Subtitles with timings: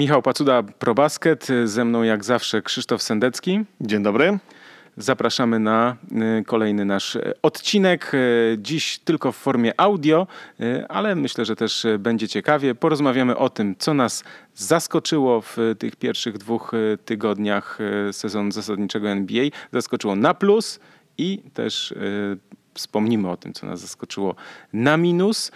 [0.00, 1.48] Michał Pacuda, ProBasket.
[1.64, 3.64] Ze mną jak zawsze Krzysztof Sendecki.
[3.80, 4.38] Dzień dobry.
[4.96, 5.96] Zapraszamy na
[6.40, 8.14] y, kolejny nasz y, odcinek.
[8.14, 10.26] Y, dziś tylko w formie audio,
[10.88, 12.74] ale myślę, że też będzie ciekawie.
[12.74, 14.24] Porozmawiamy o tym, co nas
[14.54, 16.72] zaskoczyło w tych pierwszych dwóch
[17.04, 17.78] tygodniach
[18.12, 19.44] sezonu zasadniczego NBA.
[19.72, 20.80] Zaskoczyło na plus
[21.18, 21.94] i też
[22.74, 24.34] wspomnimy o tym, co nas zaskoczyło
[24.72, 25.52] na minus.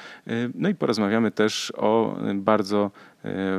[0.55, 2.91] No i porozmawiamy też o bardzo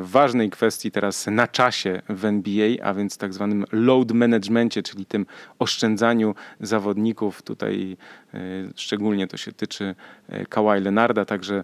[0.02, 5.26] ważnej kwestii teraz na czasie w NBA, a więc tak zwanym load managementie, czyli tym
[5.60, 7.41] oszczędzaniu zawodników.
[7.41, 7.98] Tutaj
[8.34, 8.38] e,
[8.76, 9.96] szczególnie to się tyczy
[10.30, 11.64] e, Kawhi Leonarda, także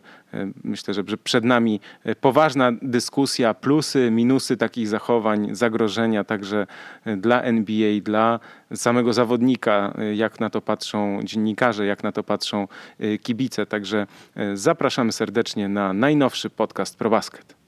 [0.63, 1.79] myślę, że przed nami
[2.21, 6.67] poważna dyskusja, plusy, minusy takich zachowań, zagrożenia także
[7.17, 8.39] dla NBA, dla
[8.75, 12.67] samego zawodnika, jak na to patrzą dziennikarze, jak na to patrzą
[13.21, 13.65] kibice.
[13.65, 14.07] Także
[14.53, 17.60] zapraszamy serdecznie na najnowszy podcast ProBasket.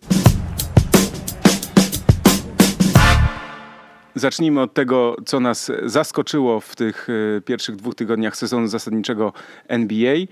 [4.15, 9.33] Zacznijmy od tego, co nas zaskoczyło w tych e, pierwszych dwóch tygodniach sezonu zasadniczego
[9.67, 10.15] NBA.
[10.15, 10.25] E,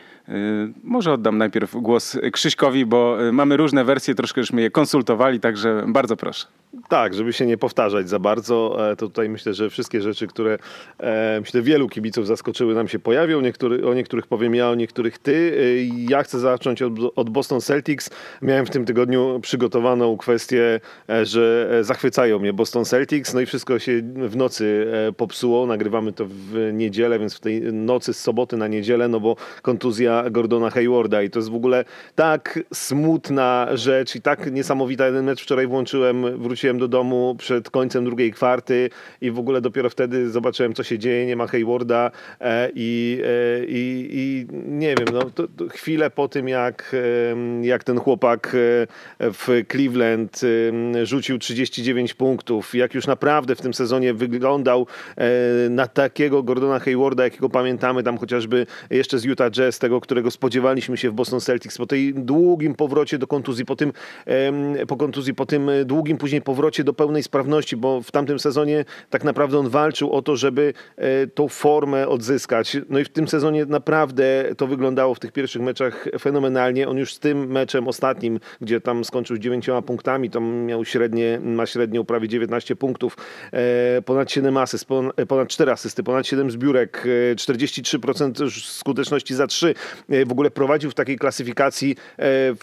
[0.84, 5.84] może oddam najpierw głos Krzyśkowi, bo e, mamy różne wersje, troszkę żeśmy je konsultowali, także
[5.88, 6.46] bardzo proszę.
[6.90, 10.58] Tak, żeby się nie powtarzać za bardzo, to tutaj myślę, że wszystkie rzeczy, które
[11.40, 13.42] myślę wielu kibiców zaskoczyły nam się pojawią.
[13.42, 15.58] Niektóry, o niektórych powiem ja, o niektórych ty.
[16.10, 18.10] Ja chcę zacząć od, od Boston Celtics.
[18.42, 20.80] Miałem w tym tygodniu przygotowaną kwestię,
[21.24, 25.66] że zachwycają mnie Boston Celtics, no i wszystko wszystko się w nocy e, popsuło.
[25.66, 30.30] Nagrywamy to w niedzielę, więc w tej nocy z soboty na niedzielę, no bo kontuzja
[30.30, 35.06] Gordona Haywarda i to jest w ogóle tak smutna rzecz i tak niesamowita.
[35.06, 38.90] Jeden mecz wczoraj włączyłem, wróciłem do domu przed końcem drugiej kwarty
[39.22, 41.26] i w ogóle dopiero wtedy zobaczyłem, co się dzieje.
[41.26, 46.28] Nie ma Haywarda e, i, e, i, i nie wiem, no, to, to chwilę po
[46.28, 46.96] tym, jak,
[47.62, 48.56] jak ten chłopak
[49.20, 50.42] w Cleveland
[51.04, 55.30] rzucił 39 punktów, jak już naprawdę w tym sezonie wyglądał e,
[55.70, 60.98] na takiego Gordona Haywarda, jakiego pamiętamy tam chociażby jeszcze z Utah Jazz, tego, którego spodziewaliśmy
[60.98, 63.94] się w Boston Celtics po tej długim powrocie do kontuzji, po tym,
[64.88, 69.24] po kontuzji, po tym długim później powrocie do pełnej sprawności, bo w tamtym sezonie tak
[69.24, 72.78] naprawdę on walczył o to, żeby e, tą formę odzyskać.
[72.90, 76.90] No i w tym sezonie naprawdę to wyglądało w tych pierwszych meczach fenomenalnie.
[76.90, 81.40] On już z tym meczem ostatnim, gdzie tam skończył z dziewięcioma punktami, tam miał średnie,
[81.44, 83.18] ma średnią prawie 19 punktów,
[83.51, 83.51] E,
[84.06, 84.86] ponad 7 asyst,
[85.28, 89.76] ponad 4 asysty, ponad 7 zbiórek, 43% e, skuteczności za 3.
[90.10, 91.96] E, w ogóle prowadził w takiej klasyfikacji,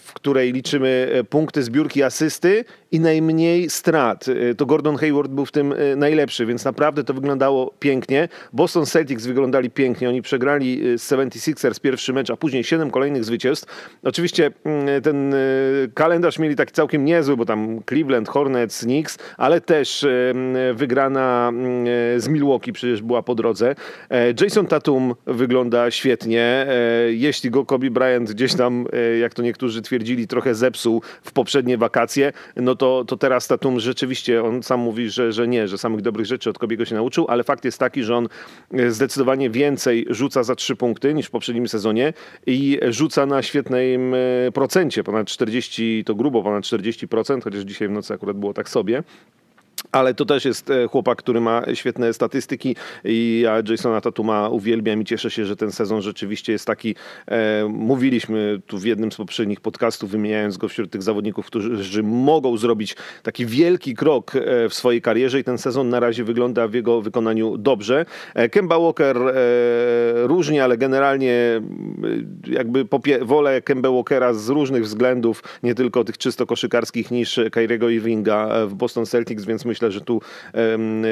[0.03, 4.25] w której liczymy punkty, zbiórki, asysty i najmniej strat.
[4.57, 8.27] To Gordon Hayward był w tym najlepszy, więc naprawdę to wyglądało pięknie.
[8.53, 10.09] Boston Celtics wyglądali pięknie.
[10.09, 13.89] Oni przegrali z 76ers pierwszy mecz, a później 7 kolejnych zwycięstw.
[14.03, 15.35] Oczywiście mm, ten
[15.93, 20.05] kalendarz mieli taki całkiem niezły, bo tam Cleveland, Hornets, Knicks, ale też
[20.79, 21.85] wygrana mm,
[22.21, 23.75] z Milwaukee przecież była po drodze.
[24.09, 26.41] E, Jason Tatum wygląda świetnie.
[26.41, 31.31] E, jeśli go Kobe Bryant gdzieś tam, e, jak to niektórzy twierdzili, trochę zepsuł w
[31.31, 35.77] poprzednie wakacje, no to, to teraz Tatum rzeczywiście, on sam mówi, że, że nie, że
[35.77, 38.27] samych dobrych rzeczy od Kobiego się nauczył, ale fakt jest taki, że on
[38.89, 42.13] zdecydowanie więcej rzuca za trzy punkty niż w poprzednim sezonie
[42.45, 44.15] i rzuca na świetnym
[44.53, 49.03] procencie, ponad 40, to grubo ponad 40%, chociaż dzisiaj w nocy akurat było tak sobie.
[49.91, 55.01] Ale to też jest e, chłopak, który ma świetne statystyki i ja Jasona Tatuma uwielbiam
[55.01, 56.95] i cieszę się, że ten sezon rzeczywiście jest taki.
[57.27, 62.57] E, mówiliśmy tu w jednym z poprzednich podcastów, wymieniając go wśród tych zawodników, którzy mogą
[62.57, 66.73] zrobić taki wielki krok e, w swojej karierze i ten sezon na razie wygląda w
[66.73, 68.05] jego wykonaniu dobrze.
[68.35, 69.31] E, Kemba Walker e,
[70.27, 71.61] różnie, ale generalnie
[72.47, 77.89] jakby popie- wolę Kemba Walkera z różnych względów, nie tylko tych czysto koszykarskich niż Kyriego
[77.89, 80.21] Irvinga w Boston Celtics, więc myślę, że tu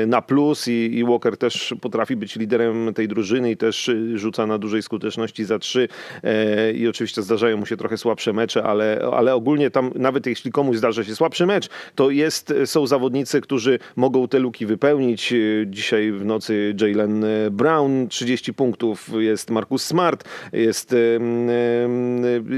[0.07, 4.47] na plus i, i Walker też potrafi być liderem tej drużyny i też y, rzuca
[4.47, 5.87] na dużej skuteczności za trzy
[6.23, 10.51] e, i oczywiście zdarzają mu się trochę słabsze mecze, ale, ale ogólnie tam nawet jeśli
[10.51, 15.33] komuś zdarza się słabszy mecz, to jest, są zawodnicy, którzy mogą te luki wypełnić.
[15.33, 20.23] Y, dzisiaj w nocy Jalen Brown 30 punktów, jest Marcus Smart,
[20.53, 20.95] jest,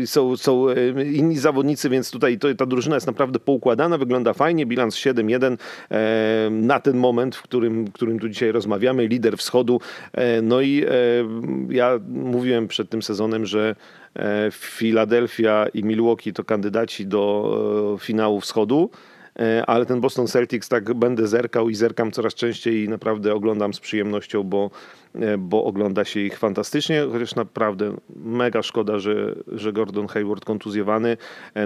[0.06, 0.66] są, są
[1.14, 5.58] inni zawodnicy, więc tutaj to, ta drużyna jest naprawdę poukładana, wygląda fajnie, bilans 7-1,
[6.52, 9.82] na ten moment, w którym, którym tu dzisiaj rozmawiamy, lider wschodu.
[10.14, 10.92] E, no i e,
[11.70, 13.76] ja mówiłem przed tym sezonem, że
[14.52, 18.90] Filadelfia i Milwaukee to kandydaci do e, finału wschodu
[19.68, 23.80] ale ten Boston Celtics tak będę zerkał i zerkam coraz częściej i naprawdę oglądam z
[23.80, 24.70] przyjemnością, bo,
[25.38, 31.18] bo ogląda się ich fantastycznie, chociaż naprawdę mega szkoda, że, że Gordon Hayward kontuzjowany.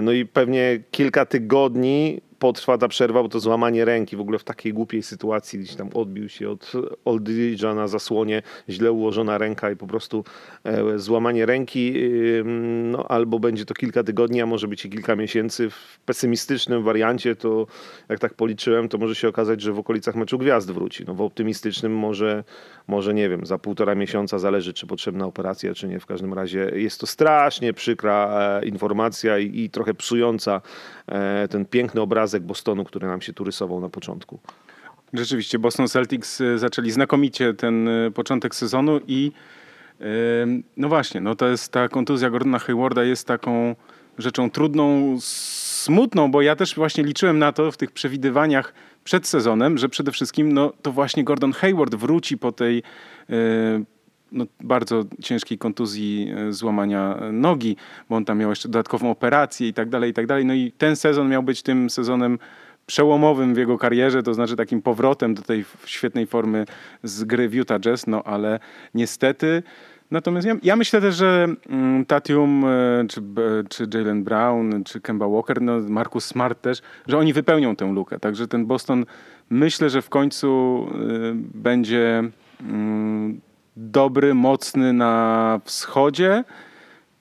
[0.02, 4.44] No i pewnie kilka tygodni potrwa ta przerwa, bo to złamanie ręki w ogóle w
[4.44, 6.72] takiej głupiej sytuacji, gdzieś tam odbił się od
[7.04, 10.24] Oldridge'a na zasłonie, źle ułożona ręka i po prostu
[10.64, 11.94] e, złamanie ręki,
[12.84, 15.70] no albo będzie to kilka tygodni, a może być i kilka miesięcy.
[15.70, 17.66] W pesymistycznym wariancie to,
[18.08, 21.04] jak tak policzyłem, to może się okazać, że w okolicach meczu gwiazd wróci.
[21.06, 22.44] No w optymistycznym może,
[22.88, 26.00] może nie wiem, za półtora miesiąca zależy, czy potrzebna operacja, czy nie.
[26.00, 28.28] W każdym razie jest to strasznie przykra
[28.62, 30.60] e, informacja i, i trochę psująca
[31.50, 34.38] ten piękny obrazek Bostonu, który nam się tu rysował na początku.
[35.12, 39.32] Rzeczywiście, Boston Celtics e, zaczęli znakomicie ten początek sezonu i
[40.76, 43.74] no właśnie, no to jest ta kontuzja Gordona Haywarda jest taką
[44.18, 48.74] rzeczą trudną, smutną, bo ja też właśnie liczyłem na to w tych przewidywaniach
[49.04, 52.82] przed sezonem, że przede wszystkim no, to właśnie Gordon Hayward wróci po tej
[54.34, 57.76] no, bardzo ciężkiej kontuzji e, złamania nogi,
[58.08, 60.44] bo on tam miał jeszcze dodatkową operację i tak dalej, i tak dalej.
[60.44, 62.38] No i ten sezon miał być tym sezonem
[62.86, 66.66] przełomowym w jego karierze, to znaczy takim powrotem do tej świetnej formy
[67.02, 68.60] z gry w Utah Jazz, no ale
[68.94, 69.62] niestety
[70.10, 73.22] Natomiast ja, ja, myślę też, że mm, Tatium, e, czy,
[73.68, 78.18] czy Jalen Brown, czy Kemba Walker, no Marcus Smart też, że oni wypełnią tę lukę.
[78.18, 79.06] Także ten Boston
[79.50, 80.86] myślę, że w końcu
[81.54, 82.22] będzie
[82.60, 82.64] y,
[83.76, 86.44] dobry, mocny na wschodzie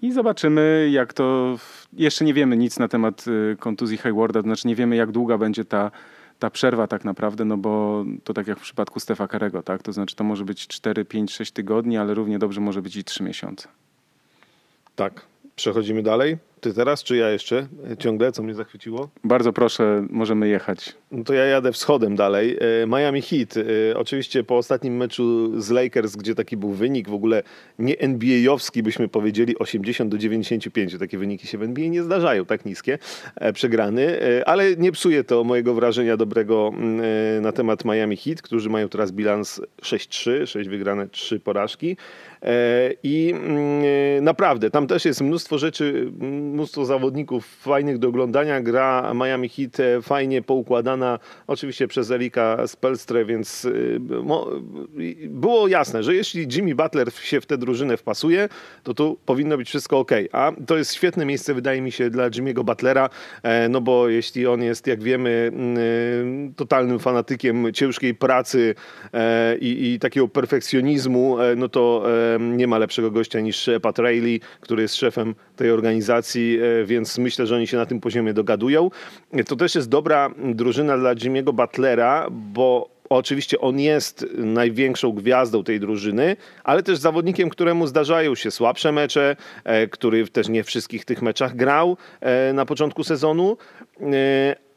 [0.01, 1.57] i zobaczymy, jak to.
[1.94, 5.38] Jeszcze nie wiemy nic na temat y, kontuzji Haywarda, to znaczy nie wiemy, jak długa
[5.38, 5.91] będzie ta,
[6.39, 9.83] ta przerwa tak naprawdę, no bo to tak jak w przypadku Stefa Karego, tak?
[9.83, 13.03] To znaczy to może być 4, 5, 6 tygodni, ale równie dobrze może być i
[13.03, 13.67] 3 miesiące.
[14.95, 15.25] Tak.
[15.55, 16.38] Przechodzimy dalej.
[16.63, 17.68] Ty teraz, czy ja jeszcze?
[18.00, 19.10] Ciągle, co mnie zachwyciło?
[19.24, 20.94] Bardzo proszę, możemy jechać.
[21.12, 22.57] No to ja jadę wschodem dalej.
[22.83, 23.57] E, Miami Heat.
[23.57, 27.44] E, oczywiście po ostatnim meczu z Lakers, gdzie taki był wynik, w ogóle
[27.80, 30.98] nie NBA-owski, byśmy powiedzieli 80 do 95.
[31.00, 33.00] Takie wyniki się w NBA nie zdarzają, tak niskie,
[33.36, 34.19] e, przegrany.
[34.45, 37.01] Ale nie psuje to mojego wrażenia dobrego mm,
[37.42, 41.98] na temat Miami Heat, którzy mają teraz bilans 6-3, 6 wygrane, 3 porażki.
[43.04, 46.12] I mm, naprawdę, tam też jest mnóstwo rzeczy,
[46.53, 48.61] mnóstwo zawodników fajnych do oglądania.
[48.61, 53.69] Gra Miami Heat e, fajnie poukładana, oczywiście przez Erika Spelstre, więc e,
[55.29, 58.50] było jasne, że jeśli Jimmy Butler się w tę drużynę wpasuje,
[58.83, 60.11] to tu powinno być wszystko ok.
[60.31, 63.09] A to jest świetne miejsce, wydaje mi się, dla Jimmy'ego Butlera,
[63.44, 65.51] e, no bo jeśli on jest, jak wiemy,
[66.55, 68.75] totalnym fanatykiem ciężkiej pracy
[69.59, 72.05] i, i takiego perfekcjonizmu, no to
[72.39, 76.43] nie ma lepszego gościa niż Pat Riley, który jest szefem tej organizacji,
[76.81, 78.90] e, więc myślę, że oni się na tym poziomie dogadują.
[79.48, 85.80] To też jest dobra drużyna dla Jimmy'ego Butlera, bo Oczywiście on jest największą gwiazdą tej
[85.80, 91.06] drużyny, ale też zawodnikiem, któremu zdarzają się słabsze mecze, e, który też nie w wszystkich
[91.06, 93.57] tych meczach grał e, na początku sezonu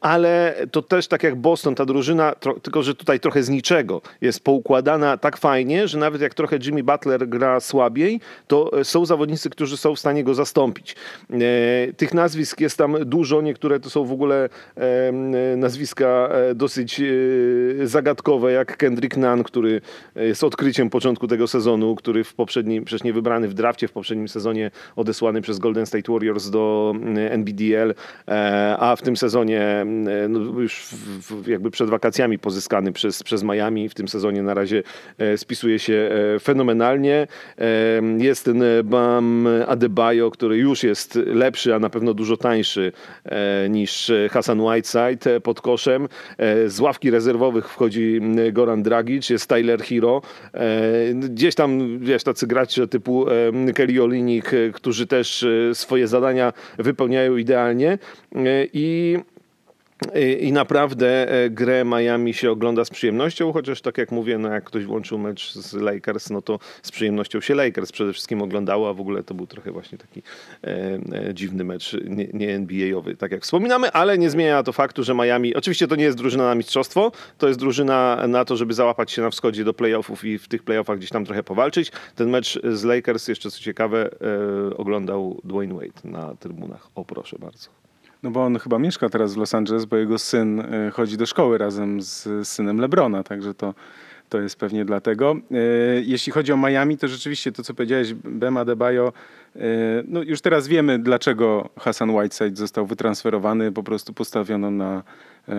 [0.01, 4.43] ale to też tak jak Boston, ta drużyna, tylko że tutaj trochę z niczego jest
[4.43, 9.49] poukładana tak fajnie, że nawet jak trochę Jimmy Butler gra słabiej, to e, są zawodnicy,
[9.49, 10.95] którzy są w stanie go zastąpić.
[11.31, 11.37] E,
[11.93, 15.11] tych nazwisk jest tam dużo, niektóre to są w ogóle e,
[15.57, 17.01] nazwiska dosyć
[17.83, 19.81] zagadkowe, jak Kendrick Nunn, który
[20.15, 24.27] jest odkryciem początku tego sezonu, który w poprzednim, przecież nie wybrany w drafcie, w poprzednim
[24.27, 26.93] sezonie odesłany przez Golden State Warriors do
[27.29, 27.93] NBDL,
[28.79, 29.85] a w tym sezonie
[30.29, 30.85] no już
[31.21, 33.89] w, jakby przed wakacjami pozyskany przez, przez Miami.
[33.89, 34.83] W tym sezonie na razie
[35.17, 37.27] e, spisuje się e, fenomenalnie.
[38.17, 42.91] Jest ten Bam Adebayo, który już jest lepszy, a na pewno dużo tańszy
[43.69, 46.07] niż Hassan Whiteside pod koszem.
[46.67, 50.21] Z ławki rezerwowych wchodzi Goran Dragic, jest Tyler Hero.
[51.13, 53.25] Gdzieś tam, wiesz, tacy gracze typu
[53.75, 57.97] Kelly Olinik, którzy też swoje zadania wypełniają idealnie
[58.73, 59.17] i
[60.39, 64.63] i naprawdę e, grę Miami się ogląda z przyjemnością, chociaż tak jak mówię, no jak
[64.63, 68.93] ktoś włączył mecz z Lakers, no to z przyjemnością się Lakers przede wszystkim oglądało, a
[68.93, 70.21] w ogóle to był trochę właśnie taki
[70.63, 70.99] e,
[71.29, 75.15] e, dziwny mecz, nie, nie NBA-owy, tak jak wspominamy, ale nie zmienia to faktu, że
[75.15, 79.11] Miami, oczywiście to nie jest drużyna na mistrzostwo, to jest drużyna na to, żeby załapać
[79.11, 81.91] się na wschodzie do playoffów i w tych playoffach gdzieś tam trochę powalczyć.
[82.15, 84.09] Ten mecz z Lakers, jeszcze co ciekawe,
[84.71, 86.87] e, oglądał Dwayne Wade na trybunach.
[86.95, 87.86] O proszę bardzo.
[88.23, 91.25] No bo on chyba mieszka teraz w Los Angeles, bo jego syn e, chodzi do
[91.25, 93.73] szkoły razem z synem Lebrona, także to,
[94.29, 95.35] to jest pewnie dlatego.
[95.51, 95.55] E,
[96.01, 99.13] jeśli chodzi o Miami, to rzeczywiście to, co powiedziałeś, Bema Debajo,
[99.55, 99.59] e,
[100.07, 105.03] no już teraz wiemy, dlaczego Hassan Whiteside został wytransferowany, po prostu postawiono na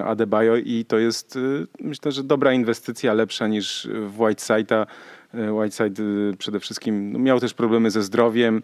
[0.04, 1.38] Adebayo i to jest
[1.80, 4.86] myślę, że dobra inwestycja, lepsza niż w Whiteside'a,
[5.34, 6.02] Whiteside
[6.38, 8.62] przede wszystkim no, miał też problemy ze zdrowiem.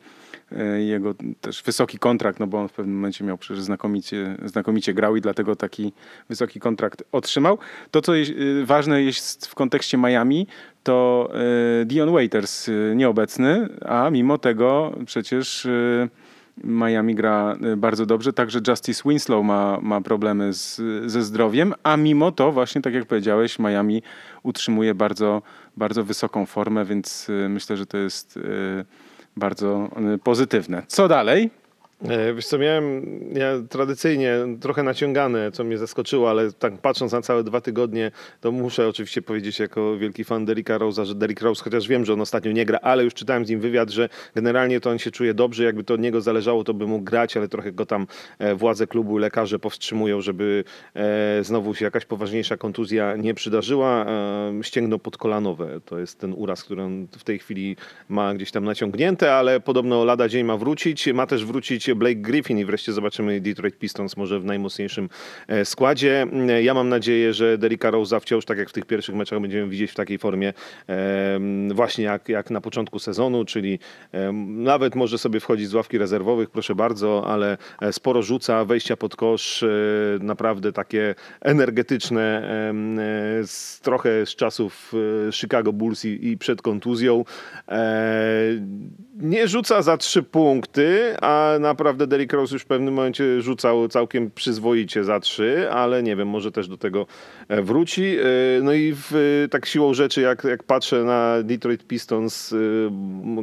[0.78, 5.16] Jego też wysoki kontrakt, no bo on w pewnym momencie miał przecież znakomicie, znakomicie grał
[5.16, 5.92] i dlatego taki
[6.28, 7.58] wysoki kontrakt otrzymał.
[7.90, 8.32] To, co jest
[8.64, 10.46] ważne jest w kontekście Miami,
[10.82, 11.30] to
[11.84, 15.68] Dion Waiters nieobecny, a mimo tego przecież
[16.64, 18.32] Miami gra bardzo dobrze.
[18.32, 20.80] Także Justice Winslow ma, ma problemy z,
[21.10, 24.02] ze zdrowiem, a mimo to właśnie, tak jak powiedziałeś, Miami
[24.42, 25.42] utrzymuje bardzo,
[25.76, 28.84] bardzo wysoką formę, więc y, myślę, że to jest y,
[29.36, 29.90] bardzo
[30.24, 30.82] pozytywne.
[30.86, 31.50] Co dalej?
[32.08, 37.22] E, wiesz co, miałem ja tradycyjnie trochę naciągane, co mnie zaskoczyło, ale tak patrząc na
[37.22, 41.64] całe dwa tygodnie, to muszę oczywiście powiedzieć jako wielki fan Derricka Rose'a, że Derrick Rose,
[41.64, 44.80] chociaż wiem, że on ostatnio nie gra, ale już czytałem z nim wywiad, że generalnie
[44.80, 47.48] to on się czuje dobrze, jakby to od niego zależało, to by mógł grać, ale
[47.48, 48.06] trochę go tam
[48.38, 54.06] e, władze klubu, lekarze powstrzymują, żeby e, znowu się jakaś poważniejsza kontuzja nie przydarzyła.
[54.62, 57.76] Ścięgno podkolanowe, to jest ten uraz, który on w tej chwili
[58.08, 62.58] ma gdzieś tam naciągnięte, ale podobno lada dzień ma wrócić, ma też wrócić Blake Griffin
[62.58, 65.08] i wreszcie zobaczymy Detroit Pistons może w najmocniejszym
[65.48, 66.26] e, składzie.
[66.62, 69.90] Ja mam nadzieję, że Derricka Rose'a wciąż, tak jak w tych pierwszych meczach, będziemy widzieć
[69.90, 70.52] w takiej formie
[71.74, 73.78] właśnie jak, jak na początku sezonu, czyli
[74.46, 79.16] nawet może sobie wchodzić z ławki rezerwowych, proszę bardzo, ale e, sporo rzuca, wejścia pod
[79.16, 79.68] kosz, e,
[80.20, 82.24] naprawdę takie energetyczne,
[83.46, 84.92] z, trochę z czasów
[85.32, 87.24] Chicago Bulls i, i przed kontuzją.
[89.16, 94.30] Nie rzuca za trzy punkty, a naprawdę Derrick Rose już w pewnym momencie rzucał całkiem
[94.30, 97.06] przyzwoicie za trzy, ale nie wiem, może też do tego
[97.48, 98.04] e, wróci.
[98.04, 98.24] E,
[98.62, 102.56] no i w, tak siłą rzeczy, jak, jak patrzę na Detroit Pistons, e,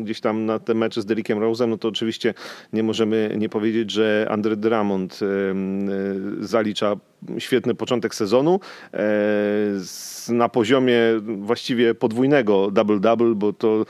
[0.04, 2.34] gdzieś tam na te mecze z Derrickiem Rose'em, no to oczywiście
[2.74, 5.20] nie możemy nie powiedzieć, że Andre Drummond
[6.40, 6.96] zalicza
[7.40, 8.60] świetny początek sezonu
[10.30, 10.98] na poziomie
[11.38, 13.86] właściwie podwójnego double-double, bo to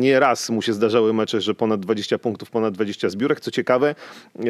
[0.00, 3.40] nie raz mu się zdarzały mecze, że ponad 20 punktów, ponad 20 zbiórek.
[3.40, 3.94] Co ciekawe,
[4.38, 4.42] e,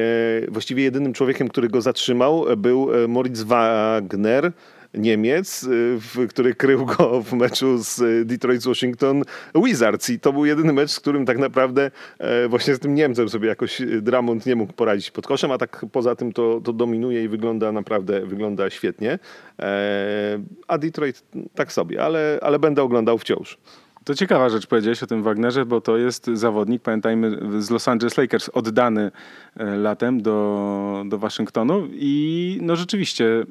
[0.48, 4.52] właściwie jedynym człowiekiem, który go zatrzymał był e, Moritz Wagner,
[4.96, 9.22] Niemiec, y, który krył go w meczu z Detroit z Washington
[9.54, 10.10] Wizards.
[10.10, 13.48] I to był jedyny mecz, z którym tak naprawdę e, właśnie z tym Niemcem sobie
[13.48, 17.28] jakoś Dramont nie mógł poradzić pod koszem, a tak poza tym to, to dominuje i
[17.28, 19.18] wygląda naprawdę wygląda świetnie.
[19.60, 20.38] E,
[20.68, 21.22] a Detroit
[21.54, 23.58] tak sobie, ale, ale będę oglądał wciąż.
[24.06, 28.16] To ciekawa rzecz powiedziałeś o tym Wagnerze, bo to jest zawodnik, pamiętajmy, z Los Angeles
[28.16, 29.10] Lakers oddany
[29.56, 33.44] e, latem do, do Waszyngtonu i no rzeczywiście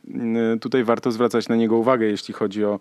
[0.55, 2.79] e, tutaj warto zwracać na niego uwagę, jeśli chodzi o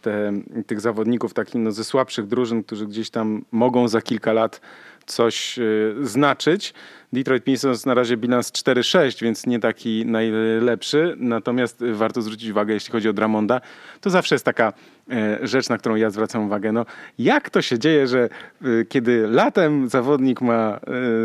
[0.00, 0.32] te,
[0.66, 4.60] tych zawodników takich no, ze słabszych drużyn, którzy gdzieś tam mogą za kilka lat
[5.06, 5.62] coś e,
[6.00, 6.74] znaczyć.
[7.12, 11.16] Detroit Pistons na razie bilans 4-6, więc nie taki najlepszy.
[11.18, 13.60] Natomiast warto zwrócić uwagę, jeśli chodzi o Dramonda,
[14.00, 14.95] to zawsze jest taka E,
[15.42, 16.72] rzecz, na którą ja zwracam uwagę.
[16.72, 16.86] No,
[17.18, 18.28] jak to się dzieje, że
[18.62, 20.80] e, kiedy latem zawodnik ma,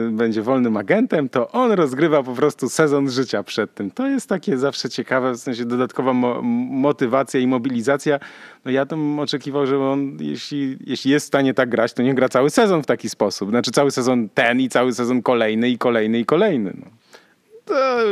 [0.08, 3.92] e, będzie wolnym agentem, to on rozgrywa po prostu sezon życia przed tym.
[3.92, 8.20] To jest takie zawsze ciekawe, w sensie dodatkowa mo motywacja i mobilizacja.
[8.66, 12.14] No ja bym oczekiwał, że on, jeśli, jeśli jest w stanie tak grać, to nie
[12.14, 13.50] gra cały sezon w taki sposób.
[13.50, 16.74] Znaczy cały sezon ten i cały sezon kolejny i kolejny i kolejny.
[16.80, 17.01] No.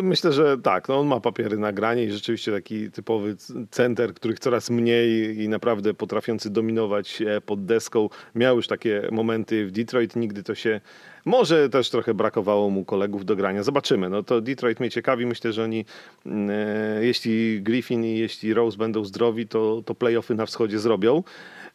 [0.03, 0.89] Myślę, że tak.
[0.89, 3.35] No on ma papiery na granie i rzeczywiście taki typowy
[3.71, 8.09] center, których coraz mniej i naprawdę potrafiący dominować e, pod deską.
[8.35, 10.15] Miał już takie momenty w Detroit.
[10.15, 10.81] Nigdy to się...
[11.25, 13.63] Może też trochę brakowało mu kolegów do grania.
[13.63, 14.09] Zobaczymy.
[14.09, 15.25] No to Detroit mnie ciekawi.
[15.25, 15.85] Myślę, że oni,
[16.25, 21.23] mm, e, jeśli Griffin i jeśli Rose będą zdrowi, to, to playoffy na wschodzie zrobią.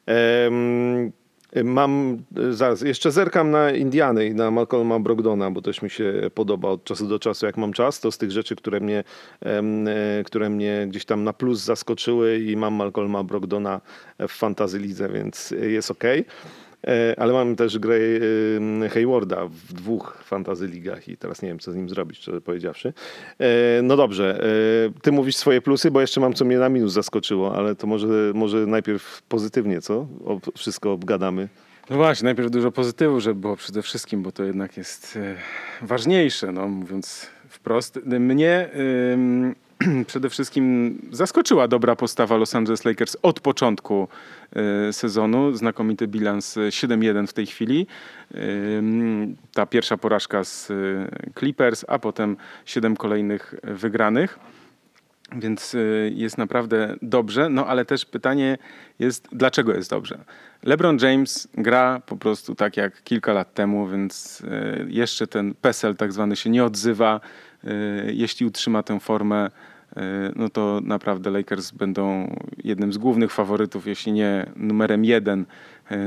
[0.07, 1.13] Ehm,
[1.65, 6.69] Mam, zaraz, jeszcze zerkam na Indiany i na Malcolma Brogdona, bo też mi się podoba
[6.69, 8.01] od czasu do czasu, jak mam czas.
[8.01, 9.05] To z tych rzeczy, które mnie,
[9.41, 9.63] e,
[10.25, 13.81] które mnie gdzieś tam na plus zaskoczyły i mam Malcolma Brogdona
[14.19, 16.05] w fantasy lidze, więc jest ok.
[16.05, 16.25] E,
[17.17, 17.99] ale mam też grę
[18.91, 22.93] Haywarda w dwóch fantazy ligach i teraz nie wiem, co z nim zrobić, szczerze powiedziawszy.
[23.39, 24.45] E, no dobrze,
[24.97, 27.87] e, ty mówisz swoje plusy, bo jeszcze mam, co mnie na minus zaskoczyło, ale to
[27.87, 29.95] może, może najpierw pozytywnie, co?
[30.25, 31.49] O, wszystko obgadamy.
[31.91, 35.19] No właśnie, najpierw dużo pozytywów, żeby było przede wszystkim, bo to jednak jest
[35.83, 38.01] ważniejsze, no mówiąc wprost.
[38.07, 38.71] Mnie
[40.07, 44.09] przede wszystkim zaskoczyła dobra postawa Los Angeles Lakers od początku
[44.44, 44.44] e,
[44.93, 45.53] sezonu.
[45.53, 47.87] Znakomity bilans 7-1 w tej chwili.
[48.35, 48.39] E,
[49.55, 50.75] ta pierwsza porażka z e,
[51.39, 54.39] Clippers, a potem 7 kolejnych wygranych.
[55.37, 55.77] Więc
[56.11, 58.59] jest naprawdę dobrze, no ale też pytanie
[58.99, 60.19] jest, dlaczego jest dobrze?
[60.63, 64.43] LeBron James gra po prostu tak jak kilka lat temu, więc
[64.89, 67.21] jeszcze ten PESEL tak zwany się nie odzywa.
[68.07, 69.51] Jeśli utrzyma tę formę,
[70.37, 75.47] no to naprawdę Lakers będą jednym z głównych faworytów, jeśli nie numerem jeden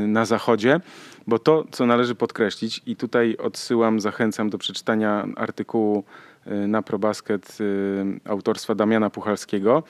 [0.08, 0.80] na zachodzie.
[1.28, 6.04] Bo to, co należy podkreślić, i tutaj odsyłam, zachęcam do przeczytania artykułu
[6.52, 9.84] Y, na ProBasket y, autorstwa Damiana Puchalskiego.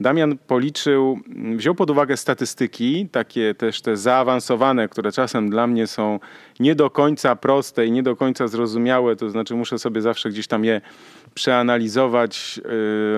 [0.00, 1.20] Damian policzył,
[1.56, 6.20] wziął pod uwagę statystyki, takie też te zaawansowane, które czasem dla mnie są
[6.60, 10.46] nie do końca proste i nie do końca zrozumiałe, to znaczy muszę sobie zawsze gdzieś
[10.46, 10.80] tam je
[11.34, 12.60] przeanalizować,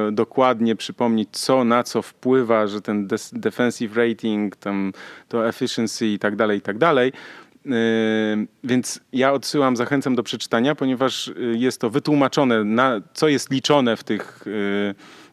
[0.07, 4.93] yy, dokładnie przypomnieć, co na co wpływa, że ten defensive rating, tam
[5.29, 7.13] to efficiency i tak dalej, i tak dalej.
[8.65, 13.97] Więc ja odsyłam, zachęcam do przeczytania, ponieważ yy, jest to wytłumaczone, na co jest liczone
[13.97, 14.45] w tych,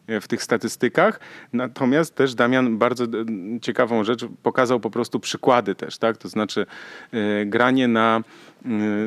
[0.08, 1.20] yy, w tych statystykach.
[1.52, 3.04] Natomiast też Damian bardzo
[3.62, 6.16] ciekawą rzecz pokazał po prostu przykłady też, tak?
[6.16, 6.66] To znaczy
[7.46, 8.22] granie na,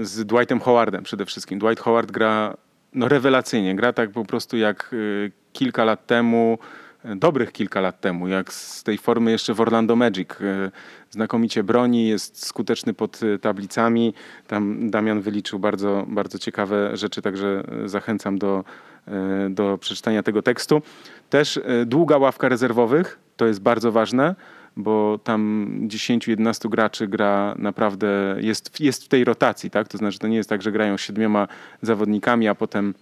[0.01, 1.59] z Dwightem Howardem przede wszystkim.
[1.59, 2.57] Dwight Howard gra
[2.93, 4.95] no, rewelacyjnie, gra tak po prostu jak
[5.53, 6.57] kilka lat temu
[7.15, 10.29] dobrych kilka lat temu, jak z tej formy jeszcze w Orlando Magic.
[10.41, 10.71] E,
[11.09, 14.13] znakomicie broni, jest skuteczny pod e, tablicami.
[14.47, 18.63] Tam Damian wyliczył bardzo, bardzo ciekawe rzeczy, także e, zachęcam do,
[19.49, 20.81] do przeczytania tego tekstu.
[21.29, 24.35] Też długa ławka rezerwowych, to jest bardzo ważne
[24.77, 29.87] bo tam 10-11 graczy gra naprawdę, jest, jest w tej rotacji, tak?
[29.87, 31.47] To znaczy to nie jest tak, że grają siedmioma
[31.81, 32.93] zawodnikami, a potem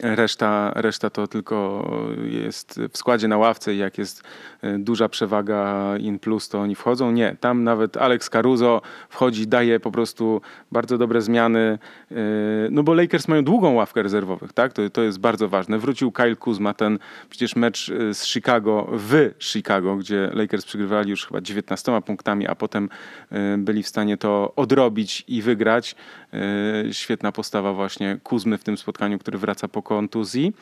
[0.00, 1.90] Reszta, reszta to tylko
[2.24, 4.22] jest w składzie na ławce i jak jest
[4.62, 7.12] e, duża przewaga in plus, to oni wchodzą.
[7.12, 10.40] Nie, tam nawet Alex Caruso wchodzi, daje po prostu
[10.72, 11.78] bardzo dobre zmiany.
[12.10, 12.14] E,
[12.70, 14.72] no bo Lakers mają długą ławkę rezerwowych, tak?
[14.72, 15.78] To, to jest bardzo ważne.
[15.78, 16.98] Wrócił Kyle Kuzma, ten
[17.30, 22.54] przecież mecz e, z Chicago, w Chicago, gdzie Lakers przegrywali już chyba 19 punktami, a
[22.54, 22.88] potem
[23.58, 25.96] byli w stanie to odrobić i wygrać.
[26.92, 30.52] Świetna postawa właśnie Kuzmy w tym spotkaniu, który wraca po kontuzji.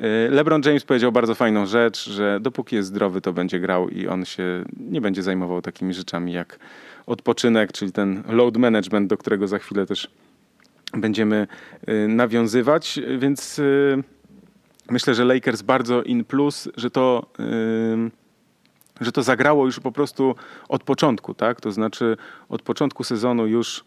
[0.00, 4.06] Y, LeBron James powiedział bardzo fajną rzecz, że dopóki jest zdrowy, to będzie grał i
[4.06, 6.58] on się nie będzie zajmował takimi rzeczami jak
[7.06, 10.10] odpoczynek, czyli ten load management, do którego za chwilę też
[10.96, 11.46] będziemy
[11.88, 13.00] y, nawiązywać.
[13.18, 14.02] Więc y,
[14.90, 17.26] myślę, że Lakers bardzo in plus, że to,
[19.00, 20.34] że to zagrało już po prostu
[20.68, 21.60] od początku, tak?
[21.60, 22.16] To znaczy
[22.48, 23.84] od początku sezonu już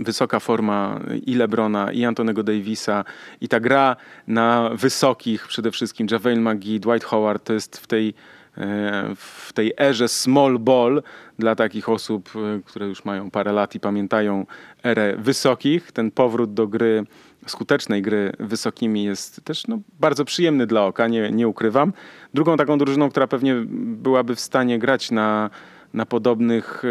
[0.00, 3.04] wysoka forma i Lebrona, i Antonego Davisa
[3.40, 8.14] i ta gra na wysokich przede wszystkim, JaVale McGee, Dwight Howard to jest w tej,
[8.58, 11.02] e, w tej erze small ball
[11.38, 14.46] dla takich osób, e, które już mają parę lat i pamiętają
[14.84, 15.92] erę wysokich.
[15.92, 17.04] Ten powrót do gry,
[17.46, 21.92] skutecznej gry wysokimi jest też no, bardzo przyjemny dla oka, nie, nie ukrywam.
[22.34, 25.50] Drugą taką drużyną, która pewnie byłaby w stanie grać na
[25.94, 26.82] na podobnych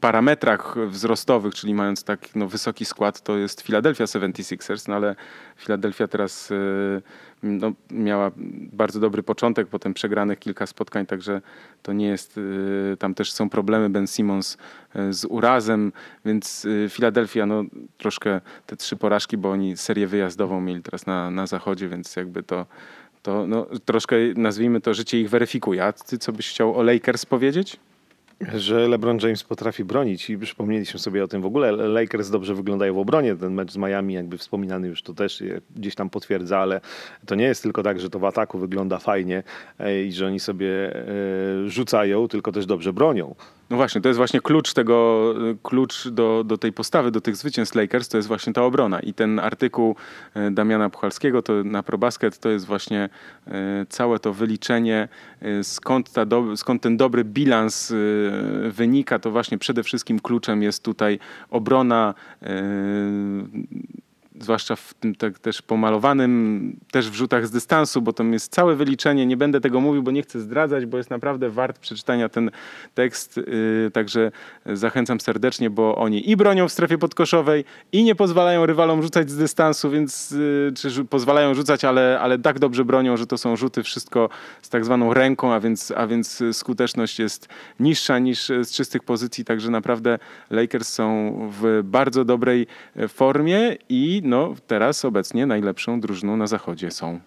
[0.00, 5.16] parametrach wzrostowych, czyli mając tak no, wysoki skład, to jest Philadelphia 76ers, no ale
[5.56, 7.02] Philadelphia teraz y,
[7.42, 8.30] no, miała
[8.72, 11.40] bardzo dobry początek, potem przegranych kilka spotkań, także
[11.82, 14.58] to nie jest, y, tam też są problemy Ben Simmons
[14.96, 15.92] y, z urazem,
[16.24, 17.64] więc Philadelphia no,
[17.98, 22.42] troszkę te trzy porażki, bo oni serię wyjazdową mieli teraz na, na zachodzie, więc jakby
[22.42, 22.66] to
[23.22, 25.84] to no, troszkę nazwijmy to życie ich weryfikuje.
[25.84, 27.76] A ty co byś chciał o Lakers powiedzieć?
[28.54, 31.72] Że LeBron James potrafi bronić i przypomnieliśmy sobie o tym w ogóle.
[31.72, 33.36] Lakers dobrze wyglądają w obronie.
[33.36, 35.42] Ten mecz z Miami, jakby wspominany już, to też
[35.76, 36.80] gdzieś tam potwierdza, ale
[37.26, 39.42] to nie jest tylko tak, że to w ataku wygląda fajnie
[39.78, 41.04] e, i że oni sobie e,
[41.66, 43.34] rzucają, tylko też dobrze bronią.
[43.70, 45.24] No właśnie, to jest właśnie klucz tego,
[45.62, 49.00] klucz do, do tej postawy, do tych zwycięstw Lakers, to jest właśnie ta obrona.
[49.00, 49.96] I ten artykuł
[50.34, 53.08] e, Damiana Puchalskiego to na ProBasket to jest właśnie
[53.46, 55.08] e, całe to wyliczenie,
[55.40, 57.92] e, skąd, ta do, skąd ten dobry bilans
[58.70, 61.18] wynika, to właśnie przede wszystkim kluczem jest tutaj
[61.50, 62.14] obrona
[64.40, 69.26] zwłaszcza w tym tak też pomalowanym też wrzutach z dystansu, bo tam jest całe wyliczenie,
[69.26, 72.50] nie będę tego mówił, bo nie chcę zdradzać, bo jest naprawdę wart przeczytania ten
[72.94, 74.32] tekst, yy, także
[74.66, 79.36] zachęcam serdecznie, bo oni i bronią w strefie podkoszowej i nie pozwalają rywalom rzucać z
[79.36, 83.82] dystansu, więc yy, czy pozwalają rzucać, ale, ale tak dobrze bronią, że to są rzuty
[83.82, 84.28] wszystko
[84.62, 87.48] z tak zwaną ręką, a więc, a więc skuteczność jest
[87.80, 90.18] niższa niż z czystych pozycji, także naprawdę
[90.50, 92.66] Lakers są w bardzo dobrej
[93.08, 97.20] formie i no, teraz obecnie najlepszą drużyną na zachodzie są.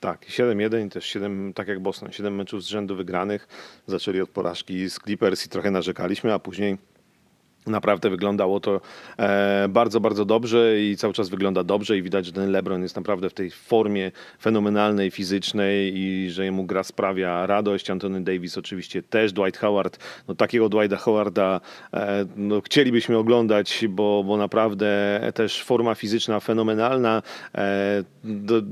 [0.00, 3.48] Tak, 7-1 i też 7, tak jak Boston, 7 meczów z rzędu wygranych.
[3.86, 6.78] Zaczęli od porażki z Clippers i trochę narzekaliśmy, a później
[7.66, 8.80] Naprawdę wyglądało to
[9.18, 12.96] e, bardzo, bardzo dobrze i cały czas wygląda dobrze i widać, że ten LeBron jest
[12.96, 17.90] naprawdę w tej formie fenomenalnej, fizycznej i że jemu gra sprawia radość.
[17.90, 21.60] Anthony Davis oczywiście też, Dwight Howard, no takiego Dwighta Howarda
[21.94, 27.22] e, no, chcielibyśmy oglądać, bo, bo naprawdę też forma fizyczna fenomenalna.
[27.54, 28.62] E, do,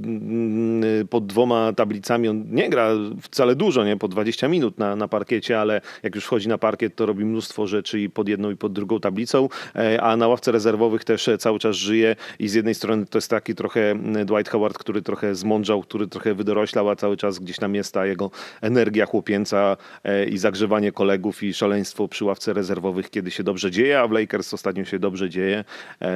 [1.11, 2.91] pod dwoma tablicami on nie gra
[3.23, 6.97] wcale dużo, nie po 20 minut na, na parkiecie, ale jak już wchodzi na parkiet,
[6.97, 10.53] to robi mnóstwo rzeczy i pod jedną i pod drugą tablicą, e, a na ławce
[10.53, 14.49] rezerwowych też e, cały czas żyje i z jednej strony to jest taki trochę Dwight
[14.49, 18.31] Howard, który trochę zmądrzał, który trochę wydoroślał, a cały czas gdzieś tam jest ta jego
[18.61, 24.01] energia chłopięca e, i zagrzewanie kolegów i szaleństwo przy ławce rezerwowych, kiedy się dobrze dzieje,
[24.01, 25.65] a w Lakers ostatnio się dobrze dzieje,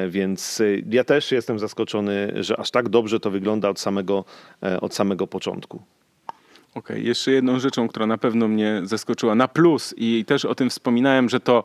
[0.09, 4.25] więc ja też jestem zaskoczony, że aż tak dobrze to wygląda od samego,
[4.81, 5.83] od samego początku.
[6.75, 7.01] Okej, okay.
[7.01, 11.29] jeszcze jedną rzeczą, która na pewno mnie zaskoczyła na plus i też o tym wspominałem,
[11.29, 11.62] że to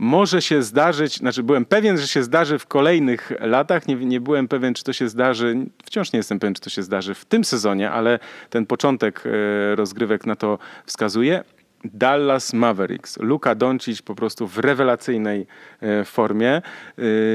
[0.00, 4.48] może się zdarzyć, znaczy byłem pewien, że się zdarzy w kolejnych latach, nie, nie byłem
[4.48, 7.44] pewien, czy to się zdarzy, wciąż nie jestem pewien, czy to się zdarzy w tym
[7.44, 8.18] sezonie, ale
[8.50, 11.44] ten początek e, rozgrywek na to wskazuje.
[11.84, 13.18] Dallas Mavericks.
[13.18, 15.46] Luka Doncic po prostu w rewelacyjnej
[15.80, 16.50] e, formie.
[16.56, 16.62] E,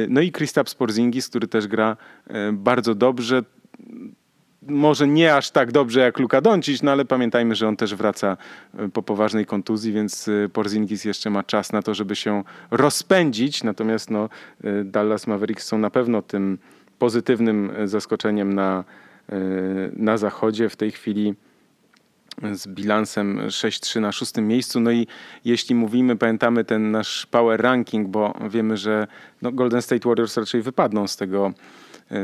[0.10, 1.98] no i Kristaps Porzingis, który też gra
[2.54, 3.44] bardzo dobrze
[4.68, 8.38] może nie aż tak dobrze jak Luka Doncic, no ale pamiętajmy, że on też wraca
[8.78, 13.64] e, po poważnej kontuzji, więc e, Porzingis jeszcze ma czas na to, żeby się rozpędzić.
[13.64, 14.30] Natomiast no,
[14.64, 16.58] e, Dallas Mavericks są na pewno tym
[17.00, 18.84] pozytywnym zaskoczeniem na,
[19.94, 21.36] na zachodzie w tej chwili
[22.54, 24.80] z bilansem 6-3 na szóstym miejscu.
[24.80, 25.08] No i
[25.46, 29.08] jeśli mówimy, pamiętamy ten nasz power ranking, bo wiemy, że
[29.42, 31.54] no Golden State Warriors raczej wypadną z tego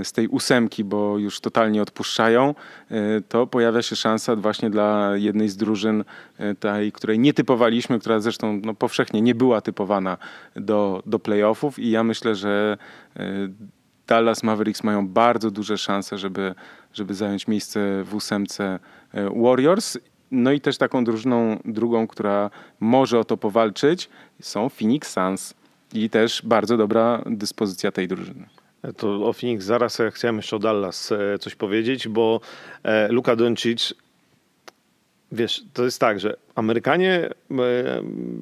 [0.03, 2.55] z tej ósemki, bo już totalnie odpuszczają,
[2.91, 6.03] e, to pojawia się szansa właśnie dla jednej z drużyn,
[6.37, 10.17] e, tej, której nie typowaliśmy, która zresztą no, powszechnie nie była typowana
[10.55, 12.77] do, do playoffów i ja myślę, że
[14.07, 16.55] Dallas Mavericks mają bardzo duże szanse, żeby,
[16.93, 18.79] żeby zająć miejsce w ósemce
[19.35, 19.97] Warriors.
[20.31, 24.09] No i też taką drużyną drugą, która może o to powalczyć,
[24.41, 25.53] są Phoenix Suns.
[25.93, 28.60] I też bardzo dobra dyspozycja tej drużyny.
[28.97, 32.41] To o Phoenix zaraz ja chciałem jeszcze o Dallas e, coś powiedzieć, bo
[32.83, 33.93] e, Luka Doncic
[35.31, 37.31] Wiesz, to jest tak, że Amerykanie, e,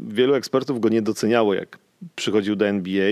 [0.07, 1.77] wielu ekspertów go nie doceniało, jak
[2.15, 3.11] przychodził do NBA.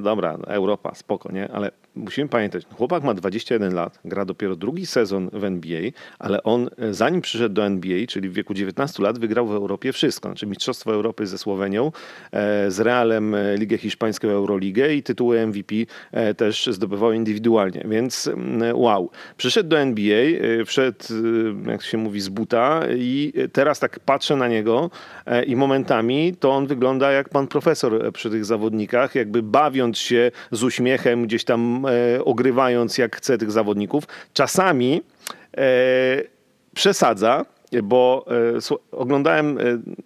[0.00, 1.52] Dobra, Europa, spoko, nie?
[1.52, 6.70] Ale musimy pamiętać, chłopak ma 21 lat, gra dopiero drugi sezon w NBA, ale on
[6.78, 10.28] e, zanim przyszedł do NBA, czyli w wieku 19 lat, wygrał w Europie wszystko.
[10.28, 11.92] Znaczy Mistrzostwo Europy ze Słowenią,
[12.32, 15.74] e, z Realem e, Ligę Hiszpańską, Euroligę i tytuły MVP
[16.36, 18.30] też zdobywał indywidualnie, więc
[18.74, 19.10] wow.
[19.36, 20.24] Przyszedł do NBA,
[20.66, 21.04] wszedł,
[21.66, 24.90] jak się mówi, z buta i teraz tak patrzę na niego
[25.46, 30.62] i momentami to on wygląda jak pan profesor przy tych zawodnikach, jakby bawiąc się z
[30.62, 31.86] uśmiechem gdzieś tam
[32.24, 34.04] ogrywając jak chce tych zawodników.
[34.32, 35.02] Czasami
[35.56, 35.62] e,
[36.74, 37.44] przesadza,
[37.82, 38.24] bo
[38.56, 39.62] e, oglądałem, e,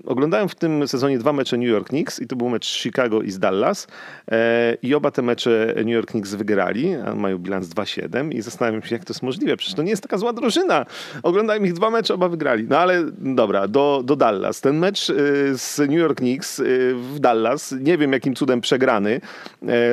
[0.07, 3.31] oglądałem w tym sezonie dwa mecze New York Knicks i to był mecz Chicago i
[3.31, 3.87] z Dallas
[4.31, 8.83] e, i oba te mecze New York Knicks wygrali, a mają bilans 2-7 i zastanawiam
[8.83, 10.87] się jak to jest możliwe, przecież to nie jest taka zła drużyna.
[11.23, 12.67] Oglądałem ich dwa mecze, oba wygrali.
[12.71, 14.61] No ale dobra, do, do Dallas.
[14.61, 15.07] Ten mecz
[15.53, 16.63] z New York Knicks
[16.95, 19.21] w Dallas, nie wiem jakim cudem przegrany.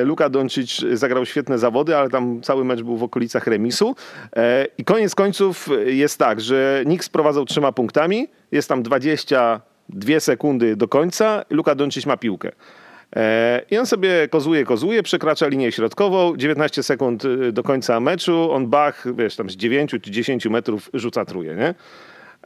[0.04, 3.94] Luka Doncic zagrał świetne zawody, ale tam cały mecz był w okolicach remisu
[4.78, 10.76] i koniec końców jest tak, że Knicks prowadzał 3 trzema punktami, jest tam 22 sekundy
[10.76, 12.52] do końca, Luka Doncic ma piłkę.
[13.16, 18.52] E, I on sobie kozuje, kozuje, przekracza linię środkową, 19 sekund y, do końca meczu,
[18.52, 21.74] on bach, wiesz, tam z 9 czy 10 metrów rzuca truje, nie?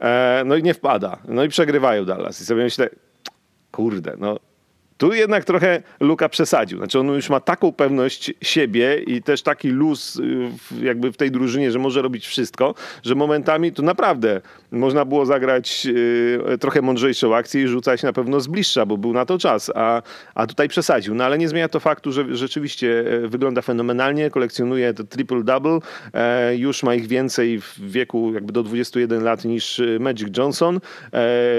[0.01, 1.17] E, no i nie wpada.
[1.27, 2.41] No i przegrywają Dallas.
[2.41, 2.89] I sobie myślę,
[3.71, 4.39] kurde, no
[4.97, 6.77] tu jednak trochę Luka przesadził.
[6.77, 10.49] Znaczy on już ma taką pewność siebie i też taki luz y,
[10.81, 15.87] jakby w tej drużynie, że może robić wszystko, że momentami tu naprawdę można było zagrać
[16.53, 19.71] y, trochę mądrzejszą akcję i rzucać na pewno z bliższa, bo był na to czas,
[19.75, 20.01] a,
[20.35, 21.15] a tutaj przesadził.
[21.15, 25.79] No ale nie zmienia to faktu, że rzeczywiście e, wygląda fenomenalnie, kolekcjonuje to triple-double,
[26.13, 30.79] e, już ma ich więcej w wieku jakby do 21 lat niż e, Magic Johnson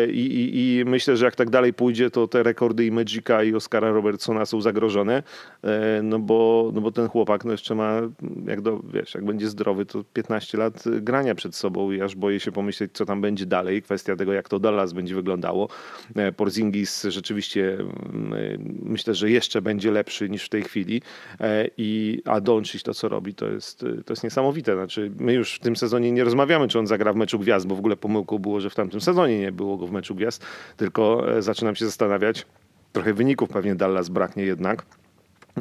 [0.08, 3.54] i, i, i myślę, że jak tak dalej pójdzie, to te rekordy i Magic i
[3.54, 5.22] Oscara Robertsona są zagrożone,
[5.62, 8.00] e, no bo, no bo ten chłopak no jeszcze ma,
[8.46, 12.40] jak, do, wiesz, jak będzie zdrowy, to 15 lat grania przed sobą i aż boję
[12.40, 13.82] się pomyśleć, co tam będzie dalej.
[13.82, 15.68] Kwestia tego, jak to Dallas będzie wyglądało.
[16.16, 21.02] E, Porzingis rzeczywiście mm, e, myślę, że jeszcze będzie lepszy niż w tej chwili
[21.76, 24.74] i a Doncic to, co robi, to jest, to jest niesamowite.
[24.74, 27.74] Znaczy, my już w tym sezonie nie rozmawiamy, czy on zagra w meczu gwiazd, bo
[27.74, 30.44] w ogóle pomyłką było, że w tamtym sezonie nie było go w meczu gwiazd,
[30.76, 32.46] tylko zaczynam się zastanawiać,
[32.96, 34.86] trochę wyników pewnie Dallas braknie jednak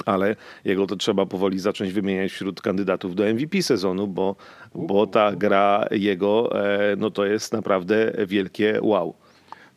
[0.06, 4.36] ale jego to trzeba powoli zacząć wymieniać wśród kandydatów do MVP sezonu, bo,
[4.76, 9.14] bo ta gra jego e, no to jest naprawdę wielkie wow.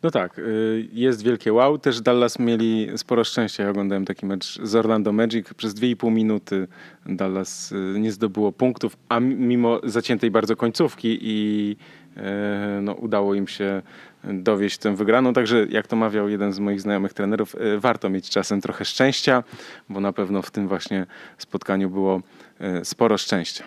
[0.03, 1.79] No tak, y, jest wielkie wow.
[1.79, 3.63] Też Dallas mieli sporo szczęścia.
[3.63, 5.55] Ja oglądałem taki mecz z Orlando Magic.
[5.55, 6.69] Przez 2,5 minuty
[7.07, 11.77] Dallas y, nie zdobyło punktów, a mimo zaciętej bardzo końcówki i
[12.17, 13.83] e, no, udało im się
[14.25, 15.33] dowieść tę wygraną.
[15.33, 19.45] Także jak to mawiał jeden z moich znajomych trenerów, e, warto mieć czasem trochę szczęścia,
[19.89, 21.07] bo na pewno w tym właśnie
[21.39, 22.23] spotkaniu było
[22.61, 23.65] e, sporo szczęścia.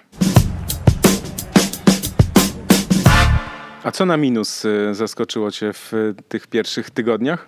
[3.83, 5.91] A co na minus y, zaskoczyło Cię w
[6.27, 7.47] tych pierwszych tygodniach?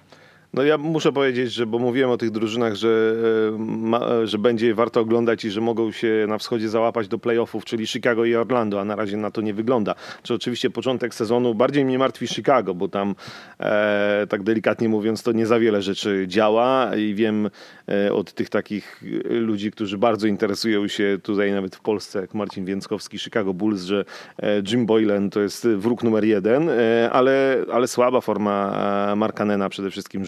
[0.54, 3.16] No ja muszę powiedzieć, że bo mówiłem o tych drużynach, że,
[3.54, 7.66] e, ma, że będzie warto oglądać i że mogą się na wschodzie załapać do playoffów,
[7.66, 9.96] czyli Chicago i Orlando, a na razie na to nie wygląda.
[10.24, 13.16] Czy oczywiście początek sezonu bardziej mnie martwi Chicago, bo tam
[13.60, 17.50] e, tak delikatnie mówiąc to nie za wiele rzeczy działa i wiem
[17.90, 22.66] e, od tych takich ludzi, którzy bardzo interesują się tutaj nawet w Polsce, jak Marcin
[22.66, 24.06] Więckowski, Chicago Bulls, że
[24.40, 28.76] e, Jim Boylan to jest wróg numer jeden, e, ale, ale słaba forma
[29.12, 30.26] e, Markanena przede wszystkim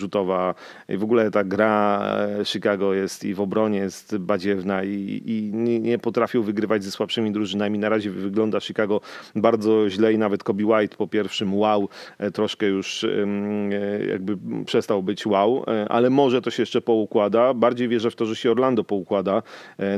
[0.89, 2.01] i w ogóle ta gra
[2.39, 7.31] e, Chicago jest i w obronie jest badziewna i, i nie, potrafią wygrywać ze słabszymi
[7.31, 7.79] drużynami.
[7.79, 9.01] Na razie wygląda Chicago
[9.35, 13.07] bardzo źle i nawet Kobe White po pierwszym wow e, troszkę już e,
[14.09, 17.53] jakby przestał być wow, ale może to się jeszcze poukłada.
[17.53, 19.41] Bardziej wierzę w to, że się Orlando poukłada,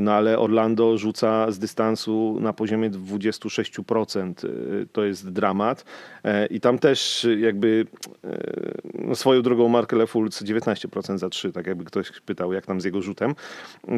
[0.02, 4.34] no ale Orlando rzuca z dystansu na poziomie 26%.
[4.92, 5.84] To jest dramat
[6.50, 7.86] i tam też jakby
[8.94, 12.84] no swoją drogą Mark Fultz 19% za 3, tak jakby ktoś pytał, jak tam z
[12.84, 13.30] jego rzutem.
[13.88, 13.94] E,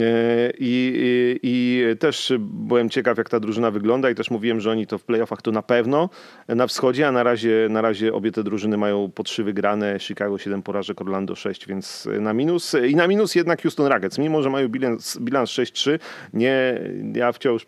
[0.59, 4.87] I, i, I, też byłem ciekaw, jak ta drużyna wygląda i też mówiłem, że oni
[4.87, 6.11] to w playoffach to na pewno
[6.49, 10.39] na wschodzie, a na razie, na razie obie te drużyny mają po trzy wygrane, Chicago
[10.39, 12.77] 7 porażek, Orlando 6, więc na minus.
[12.89, 15.99] I na minus jednak Houston Rockets, mimo że mają bilans, bilans 6-3,
[16.33, 16.81] nie,
[17.15, 17.65] ja wciąż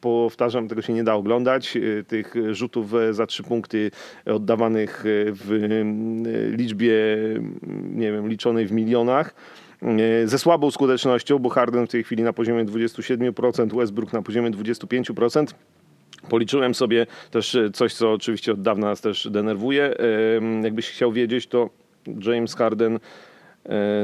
[0.00, 3.90] powtarzam, tego się nie da oglądać, e, tych rzutów za trzy punkty
[4.26, 6.94] oddawanych w liczbie,
[7.94, 9.34] nie wiem, liczonej w milionach
[10.24, 15.54] ze słabą skutecznością, bo Harden w tej chwili na poziomie 27%, Westbrook na poziomie 25%.
[16.28, 19.94] Policzyłem sobie też coś, co oczywiście od dawna nas też denerwuje.
[20.62, 21.70] Jakbyś chciał wiedzieć, to
[22.06, 22.98] James Harden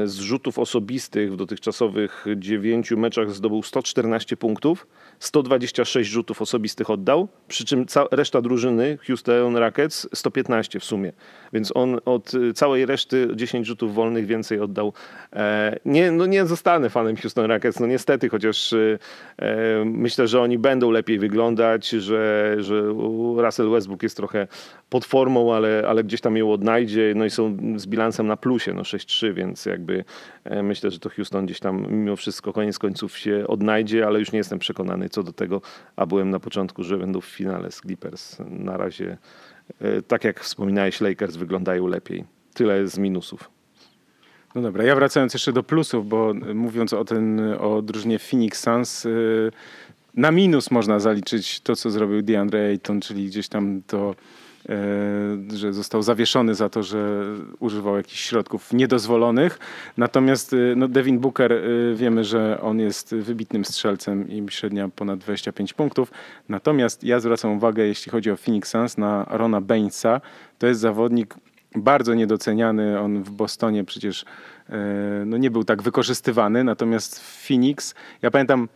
[0.05, 4.87] z rzutów osobistych w dotychczasowych dziewięciu meczach zdobył 114 punktów
[5.19, 11.11] 126 rzutów osobistych oddał, przy czym reszta drużyny Houston Rockets 115 w sumie.
[11.53, 14.93] Więc on od całej reszty 10 rzutów wolnych więcej oddał.
[15.33, 18.99] E, nie, no nie zostanę fanem Houston Rockets, no niestety, chociaż e,
[19.85, 22.81] myślę, że oni będą lepiej wyglądać, że, że
[23.37, 24.47] Russell Westbrook jest trochę
[24.89, 28.73] pod formą, ale, ale gdzieś tam ją odnajdzie, no i są z bilansem na plusie,
[28.73, 30.03] no 6-3, więc jakby
[30.43, 34.31] e, myślę, że to Houston gdzieś tam mimo wszystko koniec końców się odnajdzie, ale już
[34.31, 35.61] nie jestem przekonany co do tego,
[35.95, 38.37] a byłem na początku, że będą w finale z Clippers.
[38.49, 39.17] Na razie,
[39.81, 42.23] e, tak jak wspominałeś, Lakers wyglądają lepiej.
[42.53, 43.49] Tyle z minusów.
[44.55, 49.05] No dobra, ja wracając jeszcze do plusów, bo mówiąc o, ten, o drużynie Phoenix Suns,
[49.05, 49.09] e,
[50.15, 54.38] na minus można zaliczyć to, co zrobił DeAndre Ayton, czyli gdzieś tam to E,
[55.53, 57.23] że został zawieszony za to, że
[57.59, 59.59] używał jakichś środków niedozwolonych.
[59.97, 61.59] Natomiast e, no, Devin Booker e,
[61.95, 66.11] wiemy, że on jest wybitnym strzelcem i średnia ponad 25 punktów.
[66.49, 70.21] Natomiast ja zwracam uwagę, jeśli chodzi o Phoenix Suns, na Rona Bainesa.
[70.59, 71.35] To jest zawodnik
[71.75, 72.99] bardzo niedoceniany.
[72.99, 74.25] On w Bostonie przecież
[75.25, 76.63] no, nie był tak wykorzystywany.
[76.63, 78.67] Natomiast w Phoenix, ja pamiętam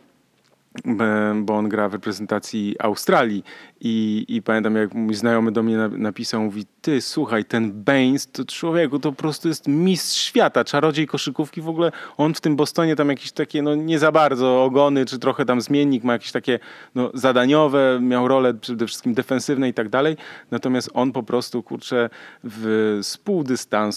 [1.34, 3.44] bo on gra w reprezentacji Australii.
[3.80, 8.44] I, i pamiętam jak mój znajomy do mnie napisał, mówi ty słuchaj, ten Baines to
[8.44, 11.60] człowieku to po prostu jest mistrz świata, czarodziej koszykówki.
[11.60, 15.18] W ogóle, on w tym Bostonie tam jakieś takie no nie za bardzo ogony, czy
[15.18, 16.58] trochę tam zmiennik, ma jakieś takie
[16.94, 20.16] no zadaniowe, miał rolę przede wszystkim defensywne i tak dalej,
[20.50, 22.10] natomiast on po prostu kurczę
[22.44, 23.18] w, z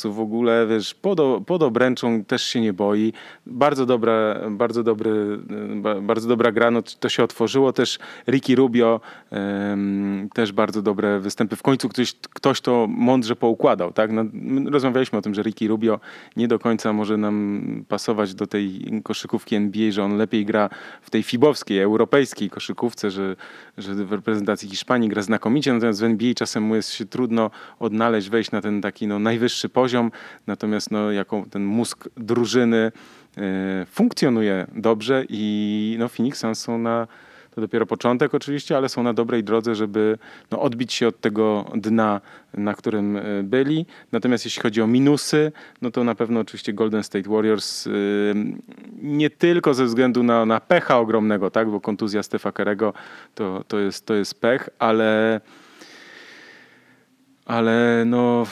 [0.05, 3.13] w ogóle, wiesz, pod, pod obręczą też się nie boi,
[3.45, 5.39] bardzo dobra, bardzo dobry,
[6.01, 7.73] bardzo dobra gra no, to się otworzyło.
[7.73, 9.01] Też Ricky Rubio,
[10.33, 11.55] też bardzo dobre występy.
[11.55, 13.93] W końcu ktoś, ktoś to mądrze poukładał.
[13.93, 14.11] Tak?
[14.11, 14.23] No,
[14.71, 15.99] rozmawialiśmy o tym, że Ricky Rubio
[16.35, 20.69] nie do końca może nam pasować do tej koszykówki NBA, że on lepiej gra
[21.01, 23.35] w tej fibowskiej, europejskiej koszykówce, że,
[23.77, 28.29] że w reprezentacji Hiszpanii gra znakomicie, natomiast w NBA czasem mu jest się trudno odnaleźć,
[28.29, 30.11] wejść na ten taki no, najwyższy poziom,
[30.47, 32.91] natomiast no, jako ten mózg drużyny
[33.85, 37.07] funkcjonuje dobrze i no, Phoenix Suns są na
[37.57, 40.17] to dopiero początek oczywiście, ale są na dobrej drodze, żeby
[40.51, 42.21] no, odbić się od tego dna,
[42.53, 43.85] na którym e, byli.
[44.11, 47.93] Natomiast jeśli chodzi o minusy, no to na pewno oczywiście Golden State Warriors yy,
[49.01, 52.93] nie tylko ze względu na, na pecha ogromnego, tak, bo kontuzja Stefa Kerego
[53.35, 55.41] to, to, jest, to jest pech, ale
[57.45, 58.45] ale no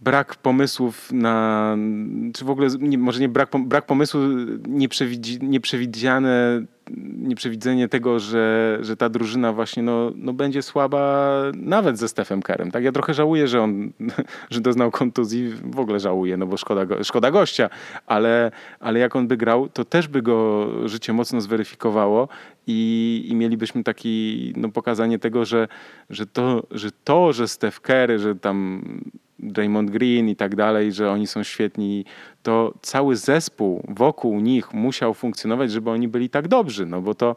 [0.00, 1.76] brak pomysłów na,
[2.34, 4.20] czy w ogóle, nie, może nie brak, brak pomysłu,
[4.68, 6.62] nieprzewidzi, nieprzewidziane,
[7.16, 12.70] nieprzewidzenie tego, że, że ta drużyna właśnie no, no będzie słaba nawet ze Stefem Kerem.
[12.70, 12.84] Tak?
[12.84, 13.92] Ja trochę żałuję, że on
[14.50, 17.70] że doznał kontuzji, w ogóle żałuję, no bo szkoda, szkoda gościa,
[18.06, 22.28] ale, ale jak on by grał, to też by go życie mocno zweryfikowało
[22.66, 25.68] i, i mielibyśmy taki no, pokazanie tego, że,
[26.10, 28.82] że, to, że to, że Steph Curry, że tam
[29.38, 32.04] Draymond Green i tak dalej, że oni są świetni,
[32.42, 37.36] to cały zespół wokół nich musiał funkcjonować, żeby oni byli tak dobrzy, no bo to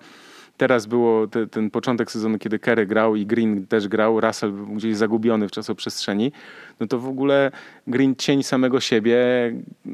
[0.57, 4.65] teraz było te, ten początek sezonu, kiedy Kerry grał i Green też grał, Russell był
[4.65, 6.31] gdzieś zagubiony w czasoprzestrzeni,
[6.79, 7.51] no to w ogóle
[7.87, 9.17] Green cień samego siebie,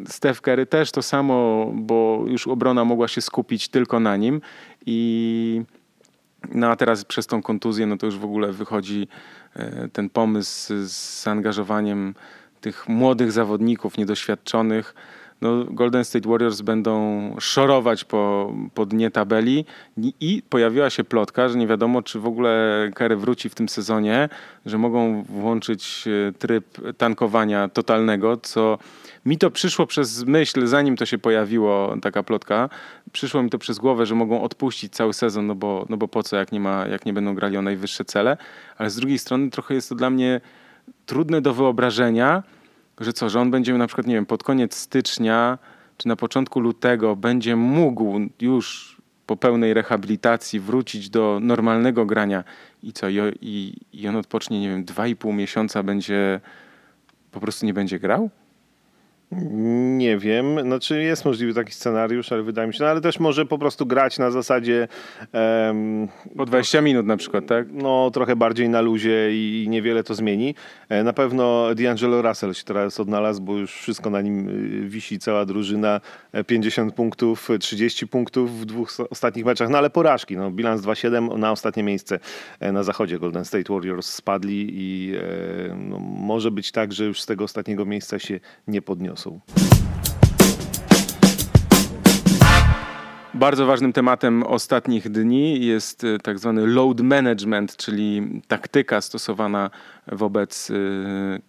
[0.07, 4.41] Steph Curry też to samo, bo już obrona mogła się skupić tylko na nim
[4.85, 5.61] i
[6.53, 9.07] no a teraz przez tą kontuzję, no to już w ogóle wychodzi
[9.93, 12.13] ten pomysł z zaangażowaniem
[12.61, 14.93] tych młodych zawodników, niedoświadczonych.
[15.41, 19.65] No, Golden State Warriors będą szorować po, po dnie tabeli
[20.19, 24.29] i pojawiła się plotka, że nie wiadomo, czy w ogóle Kerry wróci w tym sezonie,
[24.65, 26.65] że mogą włączyć e, tryb
[26.97, 28.77] tankowania totalnego, co
[29.27, 32.69] mi to przyszło przez myśl, zanim to się pojawiło, taka plotka,
[33.11, 36.23] przyszło mi to przez głowę, że mogą odpuścić cały sezon, no bo, no bo po
[36.23, 38.37] co, jak nie, ma, jak nie będą grali o najwyższe cele.
[38.77, 40.41] Ale z drugiej strony trochę jest to dla mnie
[41.05, 42.43] trudne do wyobrażenia,
[42.99, 45.57] że co, że on będzie na przykład, nie wiem, pod koniec stycznia
[45.97, 52.43] czy na początku lutego będzie mógł już po pełnej rehabilitacji wrócić do normalnego grania
[52.83, 56.39] i co, i, i, i on odpocznie, nie wiem, dwa i pół miesiąca będzie,
[57.31, 58.29] po prostu nie będzie grał?
[59.31, 63.45] Nie wiem, znaczy jest możliwy taki scenariusz, ale wydaje mi się, no ale też może
[63.45, 64.87] po prostu grać na zasadzie...
[65.67, 67.67] Um, po 20 minut na przykład, tak?
[67.71, 70.55] No trochę bardziej na luzie i niewiele to zmieni.
[70.89, 75.19] E, na pewno D'Angelo Russell się teraz odnalazł, bo już wszystko na nim y, wisi,
[75.19, 76.01] cała drużyna,
[76.47, 81.37] 50 e, punktów, 30 punktów w dwóch ostatnich meczach, no ale porażki, no bilans 2-7
[81.37, 82.19] na ostatnie miejsce
[82.59, 85.13] e, na zachodzie Golden State Warriors spadli i
[85.75, 89.16] no, może być tak, że już z tego ostatniego miejsca się nie podniosą.
[93.33, 99.69] Bardzo ważnym tematem ostatnich dni jest e, tak zwany load management, czyli taktyka stosowana
[100.11, 100.73] wobec e,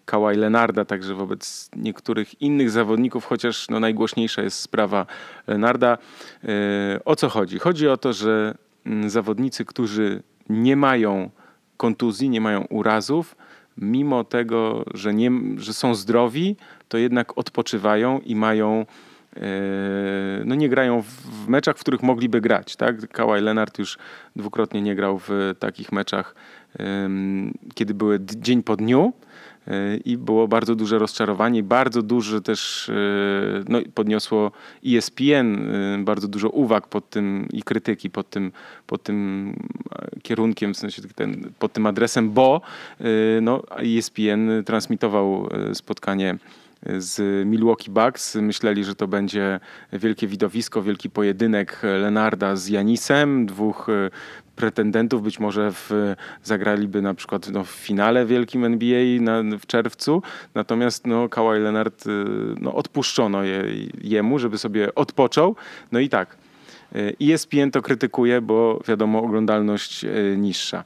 [0.05, 5.07] Kawhi Lenarda, także wobec niektórych innych zawodników, chociaż no najgłośniejsza jest sprawa
[5.47, 5.99] Lenarda.
[6.45, 7.59] E, o co chodzi?
[7.59, 8.55] Chodzi o to, że
[8.87, 11.31] mm, zawodnicy, którzy nie mają
[11.77, 13.37] kontuzji, nie mają urazów,
[13.79, 16.57] mimo tego, że, nie, że są zdrowi,
[16.89, 18.87] to jednak odpoczywają i mają
[19.37, 19.41] e,
[20.45, 22.77] no nie grają w meczach, w których mogliby grać.
[22.77, 23.09] Tak?
[23.09, 23.99] Kawhi Leonard już
[24.37, 26.35] dwukrotnie nie grał w takich meczach,
[27.75, 29.13] kiedy były dzień po dniu
[30.05, 32.93] i było bardzo duże rozczarowanie, bardzo duże też e,
[33.69, 34.53] no, podniosło
[34.87, 38.53] ESPN e, bardzo dużo uwag pod tym i krytyki pod tym,
[38.87, 39.55] pod tym
[40.23, 42.61] kierunkiem, w sensie ten, pod tym adresem, bo
[43.43, 46.39] no, ESPN transmitował spotkanie
[46.99, 48.35] z Milwaukee Bucks.
[48.35, 49.61] Myśleli, że to będzie
[49.93, 54.11] wielkie widowisko, wielki pojedynek Lenarda z Janisem, dwóch e,
[54.59, 60.23] pretendentów, być może w, zagraliby na przykład no, w finale wielkim NBA na, w czerwcu,
[60.55, 62.11] natomiast no, Kawhi Leonard e,
[62.61, 63.63] no, odpuszczono je,
[64.03, 65.57] jemu, żeby sobie odpoczął.
[65.93, 66.37] No i tak,
[66.95, 70.85] e, ESPN to krytykuje, bo wiadomo, oglądalność niższa.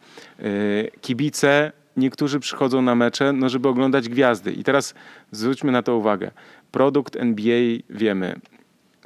[1.00, 4.52] Kibice niektórzy przychodzą na mecze, no żeby oglądać gwiazdy.
[4.52, 4.94] I teraz
[5.30, 6.30] zwróćmy na to uwagę.
[6.72, 8.40] Produkt NBA wiemy.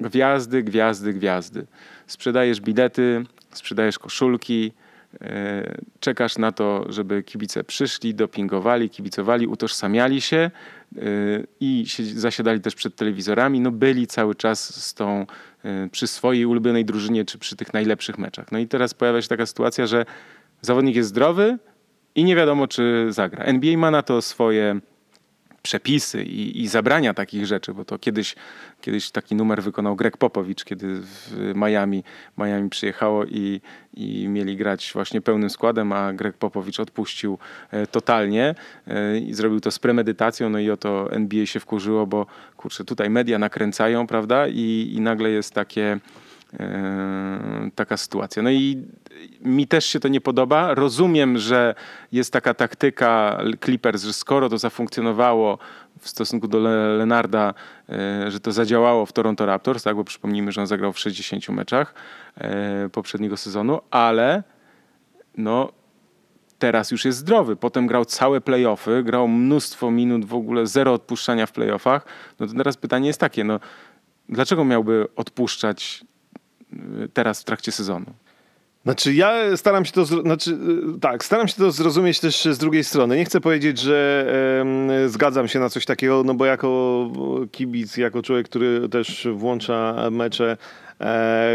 [0.00, 1.66] Gwiazdy, gwiazdy, gwiazdy.
[2.07, 4.72] Sprzedajesz bilety, sprzedajesz koszulki,
[5.20, 10.50] e, czekasz na to, żeby kibice przyszli, dopingowali, kibicowali, utożsamiali się e,
[11.61, 15.26] i zasiadali też przed telewizorami, no byli cały czas z tą,
[15.64, 18.52] e, przy swojej ulubionej drużynie, czy przy tych najlepszych meczach.
[18.52, 20.06] No i teraz pojawia się taka sytuacja, że
[20.61, 21.59] zawodnik jest zdrowy,
[22.16, 23.44] i nie wiadomo, czy zagra.
[23.44, 24.80] NBA ma na to swoje
[25.66, 28.35] przepisy i, i, zabrania takich rzeczy, bo to kiedyś,
[28.81, 32.05] kiedyś taki numer wykonał Greg Popowicz, kiedy w Miami,
[32.38, 33.61] Miami przyjechało i,
[33.94, 37.38] i mieli grać właśnie pełnym składem, a Greg Popowicz odpuścił
[37.70, 38.55] e, totalnie
[38.86, 42.26] e, i zrobił to z premedytacją, no i oto NBA się wkurzyło, bo
[42.57, 45.99] kurczę, tutaj media nakręcają, prawda, i, i nagle jest takie
[47.74, 48.42] taka sytuacja.
[48.42, 48.82] No i
[49.40, 50.74] mi też się to nie podoba.
[50.74, 51.74] Rozumiem, że
[52.12, 55.59] jest taka taktyka Clippers, że skoro to zafunkcjonowało
[56.00, 56.59] w stosunku do
[56.98, 57.54] Lenarda,
[58.28, 61.94] że to zadziałało w Toronto Raptors, tak, bo przypomnijmy, że on zagrał w 60 meczach
[62.92, 64.42] poprzedniego sezonu, ale
[65.36, 65.72] no
[66.59, 67.57] teraz już jest zdrowy.
[67.57, 72.07] Potem grał całe playoffy, grał mnóstwo minut, w ogóle zero odpuszczania w playoffach.
[72.40, 73.61] No to teraz pytanie jest takie, no
[74.28, 76.04] dlaczego miałby odpuszczać
[77.12, 78.07] teraz w trakcie sezonu?
[78.85, 80.59] Znaczy ja staram się to, znaczy,
[80.97, 83.17] y, tak, staram się to zrozumieć też z drugiej strony.
[83.17, 84.27] Nie chcę powiedzieć, że
[85.05, 87.11] e, zgadzam się na coś takiego, no bo jako
[87.53, 90.57] kibic, jako człowiek, który też włącza mecze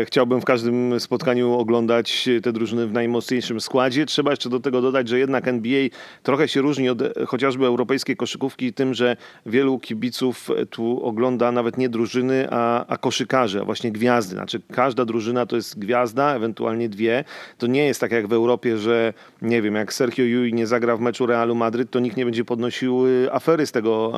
[0.05, 4.05] chciałbym w każdym spotkaniu oglądać te drużyny w najmocniejszym składzie.
[4.05, 5.87] Trzeba jeszcze do tego dodać, że jednak NBA
[6.23, 11.89] trochę się różni od chociażby europejskiej koszykówki tym, że wielu kibiców tu ogląda nawet nie
[11.89, 14.35] drużyny, a, a koszykarzy, a właśnie gwiazdy.
[14.35, 17.23] Znaczy każda drużyna to jest gwiazda, ewentualnie dwie.
[17.57, 20.97] To nie jest tak jak w Europie, że nie wiem, jak Sergio Yui nie zagra
[20.97, 24.13] w meczu Realu Madryt, to nikt nie będzie podnosił y, afery z tego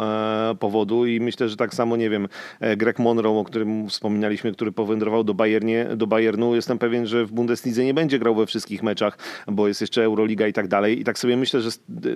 [0.51, 2.27] e, powodu i myślę, że tak samo, nie wiem,
[2.59, 6.55] e, Greg Monroe, o którym wspominaliśmy, który powędrował do, Bayernie, do Bayernu.
[6.55, 10.47] Jestem pewien, że w Bundeslidze nie będzie grał we wszystkich meczach, bo jest jeszcze Euroliga
[10.47, 10.99] i tak dalej.
[10.99, 11.69] I tak sobie myślę, że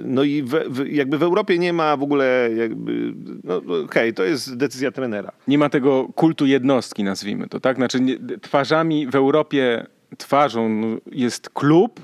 [0.03, 4.13] no i w, w, jakby w Europie nie ma w ogóle jakby, no okej, okay,
[4.13, 5.31] to jest decyzja trenera.
[5.47, 7.77] Nie ma tego kultu jednostki, nazwijmy to, tak?
[7.77, 9.85] Znaczy nie, twarzami w Europie
[10.17, 11.99] twarzą no, jest klub,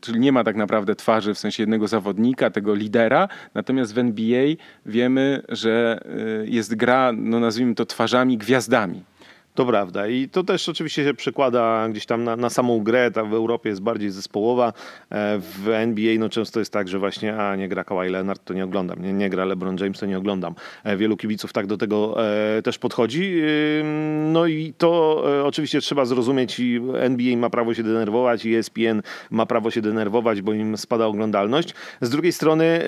[0.00, 3.28] czyli nie ma tak naprawdę twarzy w sensie jednego zawodnika, tego lidera.
[3.54, 4.46] Natomiast w NBA
[4.86, 6.00] wiemy, że
[6.42, 9.02] y, jest gra, no nazwijmy to twarzami, gwiazdami.
[9.54, 10.08] To prawda.
[10.08, 13.68] I to też oczywiście się przekłada gdzieś tam na, na samą grę, ta w Europie
[13.68, 14.72] jest bardziej zespołowa,
[15.10, 18.54] e, w NBA no często jest tak, że właśnie a nie gra Kawhi Leonard, to
[18.54, 20.54] nie oglądam, nie, nie gra LeBron James, to nie oglądam.
[20.84, 22.26] E, wielu kibiców tak do tego
[22.56, 23.42] e, też podchodzi,
[24.32, 29.46] no i to oczywiście trzeba zrozumieć i NBA ma prawo się denerwować i ESPN ma
[29.46, 31.74] prawo się denerwować, bo im spada oglądalność.
[32.00, 32.82] Z drugiej strony,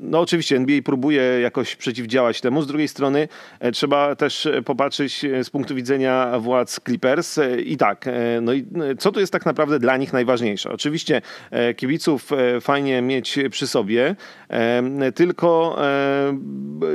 [0.00, 3.28] no oczywiście NBA próbuje jakoś przeciwdziałać temu, z drugiej strony
[3.72, 7.38] trzeba też popatrzeć z punktu widzenia widzenia władz Clippers.
[7.38, 10.72] E, I tak, e, no i e, co tu jest tak naprawdę dla nich najważniejsze?
[10.72, 11.22] Oczywiście
[11.76, 12.30] kibiców
[12.60, 14.16] fajnie mieć przy sobie,
[15.14, 15.78] tylko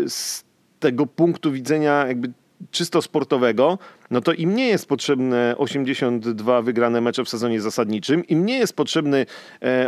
[0.07, 0.43] z
[0.79, 2.31] tego punktu widzenia jakby
[2.71, 3.77] czysto sportowego,
[4.13, 8.75] no to im nie jest potrzebne 82 wygrane mecze w sezonie zasadniczym, im nie jest
[8.75, 9.25] potrzebny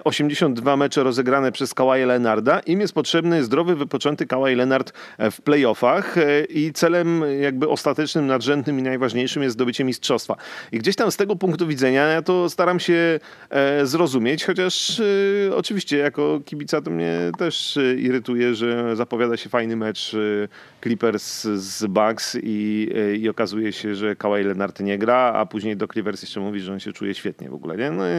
[0.03, 5.31] 82 e, mecze rozegrane przez Kawaja Lenarda, im jest potrzebny zdrowy, wypoczęty Kawhi Lenard e,
[5.31, 10.35] w playoffach e, i celem jakby ostatecznym, nadrzędnym i najważniejszym jest zdobycie mistrzostwa.
[10.71, 13.19] I gdzieś tam z tego punktu widzenia ja to staram się
[13.83, 15.01] zrozumieć, chociaż
[15.55, 20.15] oczywiście jako kibica to mnie też irytuje, że zapowiada się fajny mecz
[20.83, 25.87] Clippers z Bucks i, i okazuje się, że Kawhi Leonard nie gra, a później do
[25.87, 27.91] Clippers jeszcze mówi, że on się czuje świetnie w ogóle, nie?
[27.91, 28.11] No i,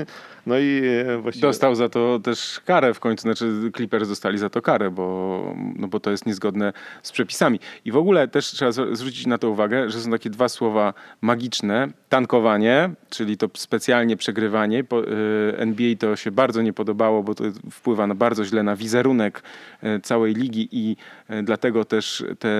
[0.46, 1.48] no i e, właściwie...
[1.48, 5.88] Dostał za to też karę w końcu, znaczy Clippers dostali za to karę, bo, no
[5.88, 6.72] bo to jest niezgodne
[7.02, 7.60] z przepisami.
[7.84, 11.88] I w ogóle też trzeba zwrócić na to uwagę, że są takie dwa słowa magiczne.
[12.08, 14.80] Tankowanie, czyli to specjalnie przegrywanie.
[14.80, 19.42] E, NBA to się bardzo nie podobało, bo to wpływa na bardzo źle na wizerunek
[19.82, 20.96] e, całej ligi i
[21.42, 22.50] dlatego też te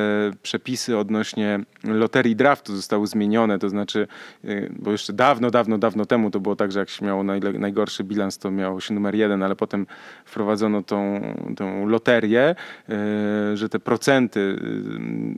[0.43, 4.09] przepisy odnośnie loterii draftu zostały zmienione to znaczy,
[4.45, 7.23] y, bo jeszcze dawno, dawno, dawno temu to było tak, że jak się miało
[7.59, 9.87] najgorszy bilans, to miało się numer jeden, ale potem
[10.25, 11.21] wprowadzono tą,
[11.57, 12.55] tą loterię,
[13.53, 14.57] y, że te procenty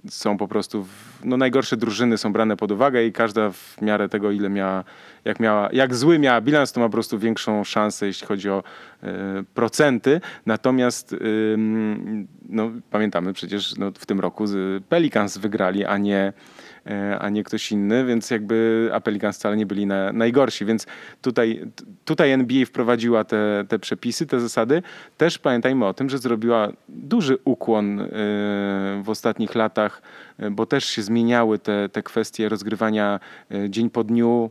[0.09, 4.09] są po prostu, w, no najgorsze drużyny są brane pod uwagę i każda w miarę
[4.09, 4.85] tego, ile miała,
[5.25, 8.62] jak miała, jak zły miała bilans, to ma po prostu większą szansę, jeśli chodzi o
[9.55, 10.21] procenty.
[10.47, 11.16] Natomiast
[12.49, 14.45] no, pamiętamy przecież no, w tym roku
[14.89, 16.33] Pelicans wygrali, a nie E,
[17.18, 20.86] a nie ktoś inny, więc jakby Pelicans wcale nie byli na, najgorsi, więc
[21.22, 21.61] tutaj,
[22.05, 24.82] tutaj NBA wprowadziła te, te przepisy, te zasady.
[25.16, 28.07] Też pamiętajmy o tym, że zrobiła duży ukłon e,
[29.03, 30.03] w ostatnich latach,
[30.39, 33.20] e, bo też się zmieniały te, te kwestie rozgrywania
[33.68, 34.51] dzień po dniu,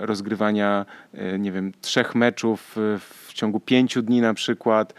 [0.00, 0.86] rozgrywania,
[1.38, 2.76] nie wiem, trzech meczów
[3.26, 4.94] w ciągu pięciu dni na przykład,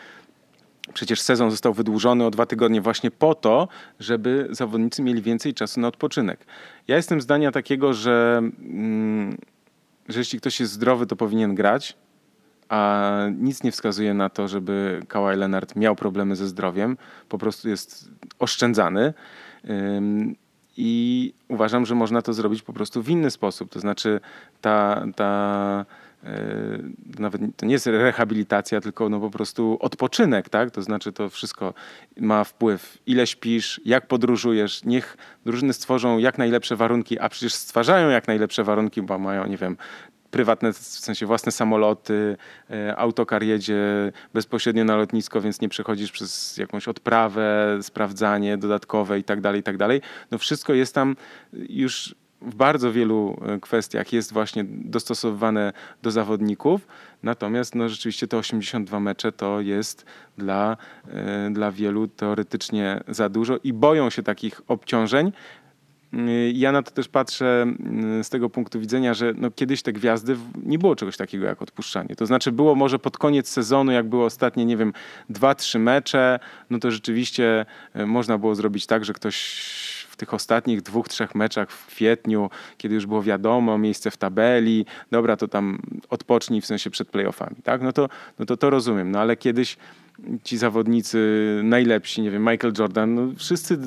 [0.94, 3.68] Przecież sezon został wydłużony o dwa tygodnie właśnie po to,
[4.00, 6.46] żeby zawodnicy mieli więcej czasu na odpoczynek.
[6.88, 9.38] Ja jestem zdania takiego, że, mm,
[10.10, 11.98] że jeśli ktoś jest zdrowy, to powinien grać,
[12.70, 16.98] a nic nie wskazuje na to, żeby Kawhi Leonard miał problemy ze zdrowiem.
[17.30, 18.10] Po prostu jest
[18.40, 19.14] oszczędzany.
[20.78, 23.72] I uważam, że można to zrobić po prostu w inny sposób.
[23.72, 24.20] To znaczy
[24.62, 25.86] ta, ta
[27.20, 30.72] nawet to nie jest rehabilitacja, tylko no po prostu odpoczynek, tak?
[30.72, 31.74] To znaczy to wszystko
[32.20, 34.84] ma wpływ, ile śpisz, jak podróżujesz.
[34.84, 39.58] Niech drużyny stworzą jak najlepsze warunki, a przecież stwarzają jak najlepsze warunki, bo mają, nie
[39.58, 39.78] wiem,
[40.32, 42.38] prywatne, w sensie własne samoloty,
[42.70, 49.24] e, autokar jedzie bezpośrednio na lotnisko, więc nie przechodzisz przez jakąś odprawę, sprawdzanie dodatkowe i
[49.24, 50.02] tak dalej, i tak dalej.
[50.32, 51.16] No wszystko jest tam
[51.54, 55.74] już w bardzo wielu e, kwestiach jest właśnie dostosowywane
[56.04, 56.88] do zawodników.
[57.24, 60.06] Natomiast no, rzeczywiście te 82 mecze to jest
[60.38, 60.78] dla,
[61.08, 65.32] e, dla wielu teoretycznie za dużo i boją się takich obciążeń.
[66.14, 67.66] Y, ja na to też patrzę
[68.20, 71.62] y, z tego punktu widzenia, że no kiedyś te gwiazdy nie było czegoś takiego jak
[71.62, 72.16] odpuszczanie.
[72.16, 74.94] To znaczy było może pod koniec sezonu, jak były ostatnie, nie wiem,
[75.30, 77.66] dwa, trzy mecze, no to rzeczywiście
[78.06, 82.96] można było zrobić tak, że ktoś w tych ostatnich dwóch, trzech meczach w kwietniu, kiedy
[82.96, 87.82] już było wiadomo, miejsce w tabeli, dobra, to tam odpocznij w sensie przed playoffami, tak?
[87.82, 88.10] No to,
[88.40, 89.78] no to to rozumiem, no ale kiedyś
[90.44, 91.20] ci zawodnicy
[91.64, 93.78] najlepsi, nie wiem, Michael Jordan, no wszyscy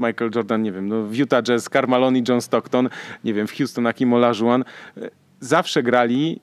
[0.00, 2.88] Michael Jordan, nie wiem, no w Utah Jazz, Carmaloni, John Stockton,
[3.24, 4.64] nie wiem, w Houston Akim Olajuwon,
[5.40, 6.40] zawsze grali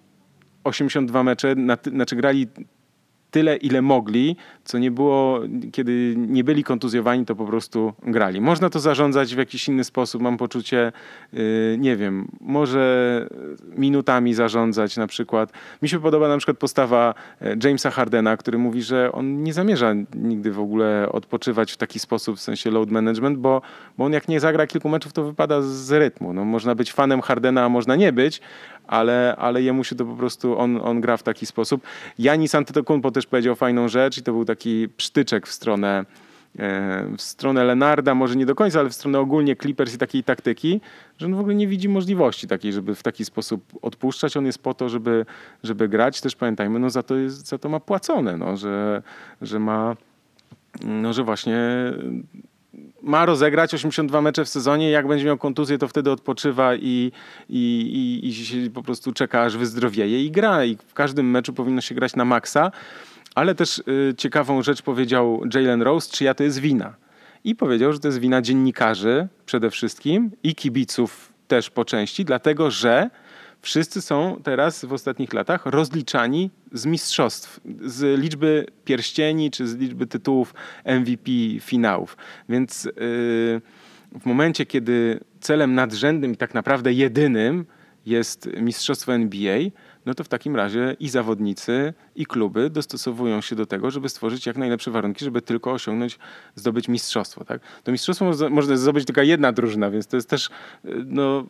[0.64, 1.56] 82 mecze,
[1.94, 2.48] znaczy grali
[3.32, 5.40] tyle, ile mogli, co nie było,
[5.72, 8.42] kiedy nie byli kontuzjowani, to po prostu grali.
[8.42, 10.92] Można to zarządzać w jakiś inny sposób, mam poczucie,
[11.34, 13.28] y, nie wiem, może
[13.78, 15.52] minutami zarządzać na przykład.
[15.82, 19.94] Mi się podoba na przykład postawa e, Jamesa Hardena, który mówi, że on nie zamierza
[20.16, 23.62] nigdy w ogóle odpoczywać w taki sposób, w sensie load management, bo,
[23.98, 26.34] bo on jak nie zagra kilku meczów, to wypada z rytmu.
[26.34, 28.42] No, można być fanem Hardena, a można nie być,
[28.88, 31.82] ale, ale jemu się to po prostu, on, on gra w taki sposób.
[32.20, 36.06] Janis Antetokounmpo też powiedział fajną rzecz i to był taki psztyczek w stronę
[36.60, 40.24] e, w stronę Lenarda, może nie do końca, ale w stronę ogólnie Clippers i takiej
[40.24, 40.82] taktyki,
[41.18, 44.38] że on w ogóle nie widzi możliwości takiej, żeby w taki sposób odpuszczać.
[44.38, 45.26] On jest po to, żeby,
[45.64, 46.22] żeby grać.
[46.22, 49.02] Też pamiętajmy, no za to, jest, za to ma płacone, no, że,
[49.42, 49.96] że ma,
[50.84, 51.58] no, że właśnie
[53.02, 57.12] ma rozegrać 82 mecze w sezonie, jak będzie miał kontuzję, to wtedy odpoczywa i,
[57.50, 57.62] i,
[58.24, 60.66] i, i po prostu czeka, aż wyzdrowieje i gra.
[60.66, 62.72] I w każdym meczu powinno się grać na maksa.
[63.36, 66.96] Ale też y, ciekawą rzecz powiedział Jalen Rose, czyja to jest wina.
[67.44, 72.72] I powiedział, że to jest wina dziennikarzy przede wszystkim i kibiców też po części, dlatego
[72.72, 73.10] że
[73.62, 80.08] wszyscy są teraz w ostatnich latach rozliczani z mistrzostw, z liczby pierścieni czy z liczby
[80.08, 80.54] tytułów
[80.86, 82.18] MVP finałów.
[82.50, 82.92] Więc yy,
[84.20, 87.66] w momencie, kiedy celem nadrzędnym i tak naprawdę jedynym
[88.06, 89.60] jest mistrzostwo NBA,
[90.10, 94.46] no to w takim razie i zawodnicy, i kluby dostosowują się do tego, żeby stworzyć
[94.46, 96.20] jak najlepsze warunki, żeby tylko osiągnąć,
[96.56, 97.46] zdobyć mistrzostwo.
[97.46, 97.62] Tak?
[97.84, 100.50] To mistrzostwo może zdobyć tylko jedna drużyna, więc to jest też,
[101.06, 101.48] no,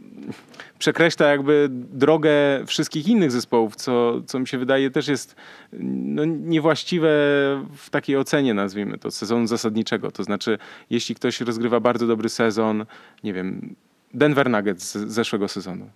[0.80, 2.32] przekreśla jakby drogę
[2.66, 5.36] wszystkich innych zespołów, co, co mi się wydaje też jest
[5.80, 7.10] no, niewłaściwe
[7.76, 10.12] w takiej ocenie, nazwijmy to, sezonu zasadniczego.
[10.12, 10.58] To znaczy,
[10.90, 12.86] jeśli ktoś rozgrywa bardzo dobry sezon,
[13.24, 13.76] nie wiem,
[14.14, 15.90] Denver Nuggets z zeszłego sezonu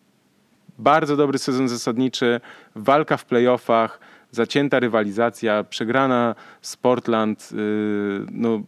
[0.78, 2.42] bardzo dobry sezon zasadniczy,
[2.76, 4.00] walka w playoffach,
[4.32, 7.56] zacięta rywalizacja, przegrana z Portland, y,
[8.32, 8.62] no,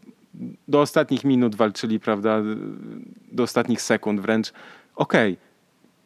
[0.67, 2.41] do ostatnich minut walczyli, prawda,
[3.31, 4.53] do ostatnich sekund wręcz.
[4.95, 5.45] Okej, okay.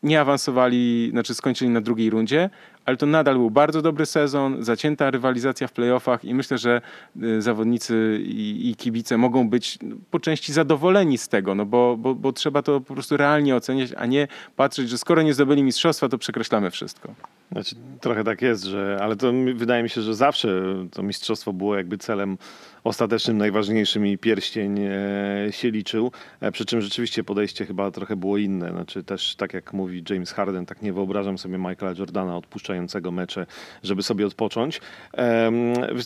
[0.04, 2.50] nie awansowali, znaczy skończyli na drugiej rundzie,
[2.90, 6.82] ale to nadal był bardzo dobry sezon, zacięta rywalizacja w playoffach i myślę, że
[7.24, 9.80] y, zawodnicy i, i kibice mogą być
[10.12, 13.90] po części zadowoleni z tego, no bo, bo, bo trzeba to po prostu realnie oceniać,
[13.98, 17.14] a nie patrzeć, że skoro nie zdobyli mistrzostwa, to przekreślamy wszystko.
[17.52, 21.76] Znaczy, trochę tak jest, że, ale to wydaje mi się, że zawsze to mistrzostwo było
[21.76, 22.38] jakby celem
[22.84, 26.12] ostatecznym, najważniejszym i pierścień e, się liczył.
[26.42, 28.72] E, przy czym rzeczywiście podejście chyba trochę było inne.
[28.72, 33.46] Znaczy też tak jak mówi James Harden, tak nie wyobrażam sobie Michaela Jordana odpuszczającego mecze,
[33.84, 34.82] żeby sobie odpocząć.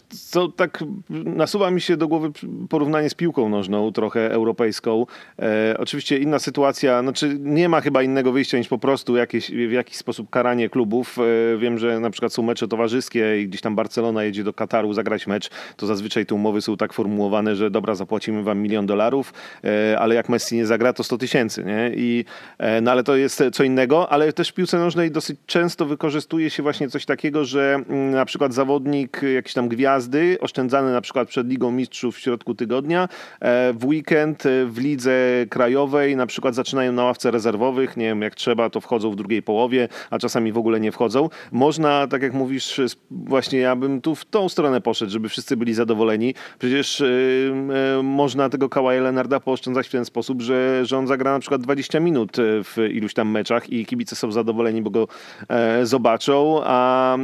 [0.09, 2.31] Co tak nasuwa mi się do głowy
[2.69, 5.05] porównanie z piłką nożną, trochę europejską.
[5.39, 9.71] E, oczywiście inna sytuacja, znaczy nie ma chyba innego wyjścia niż po prostu jakieś, w
[9.71, 11.17] jakiś sposób karanie klubów.
[11.57, 15.27] Wiem, że na przykład są mecze towarzyskie i gdzieś tam Barcelona jedzie do Kataru zagrać
[15.27, 19.99] mecz, to zazwyczaj te umowy są tak formułowane, że dobra, zapłacimy wam milion dolarów, e,
[19.99, 21.91] ale jak Messi nie zagra, to 100 tysięcy, nie?
[21.95, 22.25] I,
[22.57, 26.49] e, no ale to jest co innego, ale też w piłce nożnej dosyć często wykorzystuje
[26.49, 31.27] się właśnie coś takiego, że mm, na przykład zawodnik jakiś tam gwiazdy, oszczędzany na przykład
[31.27, 33.09] przed Ligą Mistrzów w środku tygodnia,
[33.39, 38.36] e, w weekend w lidze krajowej na przykład zaczynają na ławce rezerwowych, nie wiem, jak
[38.36, 41.22] trzeba, to wchodzą w drugiej połowie, a czasami w ogóle nie wchodzą.
[41.51, 45.74] Można, tak jak mówisz, właśnie ja bym tu w tą stronę poszedł, żeby wszyscy byli
[45.74, 46.34] zadowoleni.
[46.59, 47.53] Przecież y,
[47.99, 51.61] y, można tego Kawaja Leonarda pooszczędzać w ten sposób, że, że on zagra na przykład
[51.61, 55.07] 20 minut y, w iluś tam meczach i kibice są zadowoleni, bo go
[55.49, 56.61] e, zobaczą.
[56.63, 57.17] a,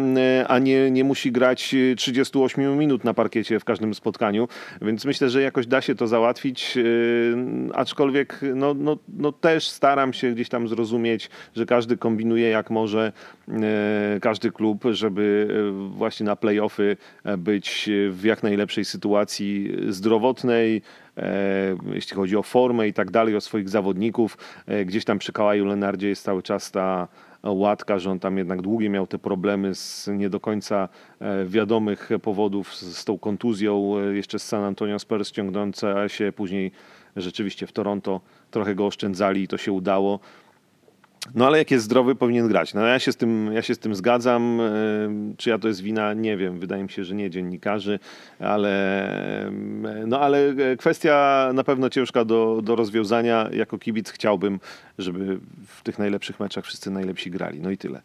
[0.47, 4.47] a nie, nie musi grać 38 minut na parkiecie w każdym spotkaniu,
[4.81, 6.77] więc myślę, że jakoś da się to załatwić,
[7.73, 13.11] aczkolwiek no, no, no też staram się gdzieś tam zrozumieć, że każdy kombinuje jak może,
[14.21, 15.47] każdy klub, żeby
[15.89, 16.97] właśnie na playoffy
[17.37, 20.81] być w jak najlepszej sytuacji zdrowotnej,
[21.19, 24.37] E, jeśli chodzi o formę i tak dalej, o swoich zawodników.
[24.67, 27.07] E, gdzieś tam przy Kałaju Lenardzie jest cały czas ta
[27.43, 32.09] łatka, że on tam jednak długie miał te problemy z nie do końca e, wiadomych
[32.21, 36.71] powodów z, tą kontuzją, jeszcze z San Antonio Spurs ciągnące się później
[37.15, 38.21] rzeczywiście w Toronto
[38.51, 40.19] trochę go oszczędzali i to się udało.
[41.35, 42.73] No ale jak jest zdrowy, powinien grać.
[42.73, 44.61] No ja się z tym, ja się z tym zgadzam.
[45.37, 46.13] Czy ja to jest wina?
[46.13, 46.59] Nie wiem.
[46.59, 47.99] Wydaje mi się, że nie dziennikarzy,
[48.39, 49.51] ale,
[50.07, 53.49] no, ale kwestia na pewno ciężka do, do rozwiązania.
[53.53, 54.59] Jako kibic chciałbym,
[54.97, 57.59] żeby w tych najlepszych meczach wszyscy najlepsi grali.
[57.59, 58.01] No i tyle.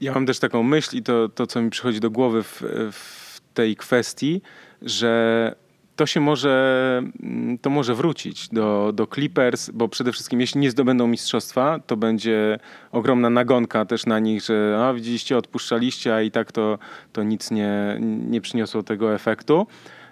[0.00, 2.62] Ja mam też taką myśl i to, to co mi przychodzi do głowy w,
[2.92, 4.42] w tej kwestii,
[4.82, 5.54] że
[5.98, 10.70] to się może, mm, to może wrócić do, do Clippers, bo przede wszystkim jeśli nie
[10.70, 12.58] zdobędą mistrzostwa, to będzie
[12.92, 16.78] ogromna nagonka też na nich, że a, widzieliście, odpuszczaliście, a i tak to,
[17.12, 19.66] to nic nie, nie przyniosło tego efektu.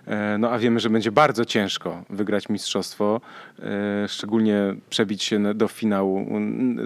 [0.06, 3.20] E, no a wiemy, że będzie bardzo ciężko wygrać mistrzostwo,
[3.58, 6.26] e, szczególnie przebić się do finału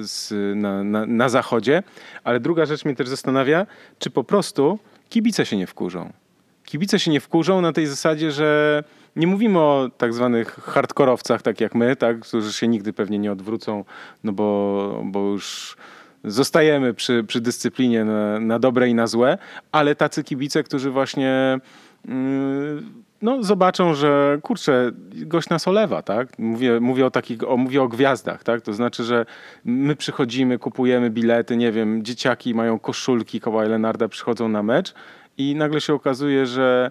[0.00, 1.82] z, na, na, na zachodzie.
[2.24, 3.66] Ale druga rzecz mnie też zastanawia,
[3.98, 4.78] czy po prostu
[5.08, 6.12] kibice się nie wkurzą
[6.70, 8.84] kibice się nie wkurzą na tej zasadzie, że
[9.16, 13.32] nie mówimy o tak zwanych hardkorowcach, tak jak my, tak, którzy się nigdy pewnie nie
[13.32, 13.84] odwrócą,
[14.24, 15.76] no bo, bo już
[16.24, 19.38] zostajemy przy, przy dyscyplinie na, na dobre i na złe,
[19.72, 21.58] ale tacy kibice, którzy właśnie
[22.04, 22.14] yy,
[23.22, 26.38] no, zobaczą, że kurczę, gość nas olewa, tak?
[26.38, 28.60] Mówię, mówię, o takich, o, mówię o gwiazdach, tak?
[28.60, 29.26] To znaczy, że
[29.64, 34.94] my przychodzimy, kupujemy bilety, nie wiem, dzieciaki mają koszulki Kawhi Leonarda, przychodzą na mecz
[35.40, 36.90] i nagle się okazuje, że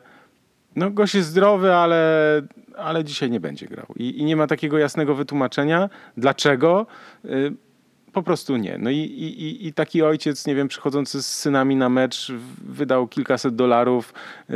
[0.75, 2.41] no gość jest zdrowy, ale,
[2.77, 3.85] ale dzisiaj nie będzie grał.
[3.95, 6.85] I, I, nie ma takiego jasnego wytłumaczenia, dlaczego.
[7.25, 7.53] Y,
[8.13, 8.77] po prostu nie.
[8.77, 12.31] No i, i, i taki ojciec, nie wiem, przychodzący z synami na mecz,
[12.67, 14.13] wydał kilkaset dolarów.
[14.49, 14.55] Yy,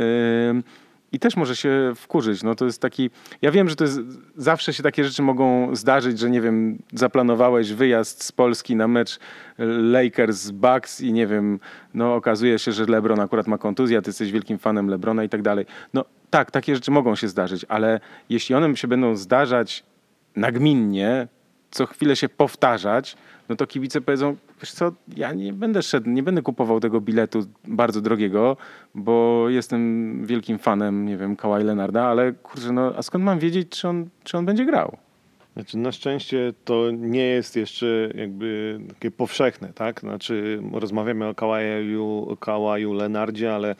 [1.14, 2.42] i też może się wkurzyć.
[2.42, 3.10] No to jest taki,
[3.42, 4.00] ja wiem, że to jest,
[4.36, 9.18] zawsze się takie rzeczy mogą zdarzyć, że nie wiem, zaplanowałeś wyjazd z Polski na mecz
[9.58, 11.60] Lakers Bucks i nie wiem,
[11.94, 15.28] no okazuje się, że LeBron akurat ma kontuzję, a ty jesteś wielkim fanem LeBrona i
[15.28, 15.66] tak dalej.
[15.94, 18.00] No tak, takie rzeczy mogą się zdarzyć, ale
[18.30, 19.84] jeśli one się będą zdarzać
[20.36, 21.28] nagminnie,
[21.74, 23.16] co chwilę się powtarzać,
[23.48, 27.46] no to kibice powiedzą, wiesz co, ja nie będę szedł, nie będę kupował tego biletu
[27.64, 28.56] bardzo drogiego,
[28.94, 33.68] bo jestem wielkim fanem, nie wiem, Kawhi Leonarda, ale kurczę, no a skąd mam wiedzieć,
[33.68, 34.96] czy on, czy on będzie grał?
[35.54, 40.00] Znaczy, na szczęście to nie jest jeszcze jakby takie powszechne, tak?
[40.00, 43.76] Znaczy, rozmawiamy o Kałaju, Kałaju Lenardzie, ale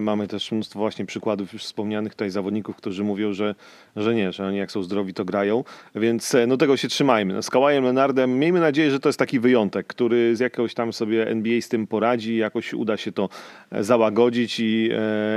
[0.00, 3.54] mamy też mnóstwo właśnie przykładów już wspomnianych tutaj zawodników, którzy mówią, że,
[3.96, 5.64] że nie, że oni jak są zdrowi, to grają,
[5.94, 7.34] więc e, no tego się trzymajmy.
[7.34, 10.92] No, z Kałajem Lenardem miejmy nadzieję, że to jest taki wyjątek, który z jakiegoś tam
[10.92, 13.28] sobie NBA z tym poradzi, jakoś uda się to
[13.70, 14.90] e, załagodzić i,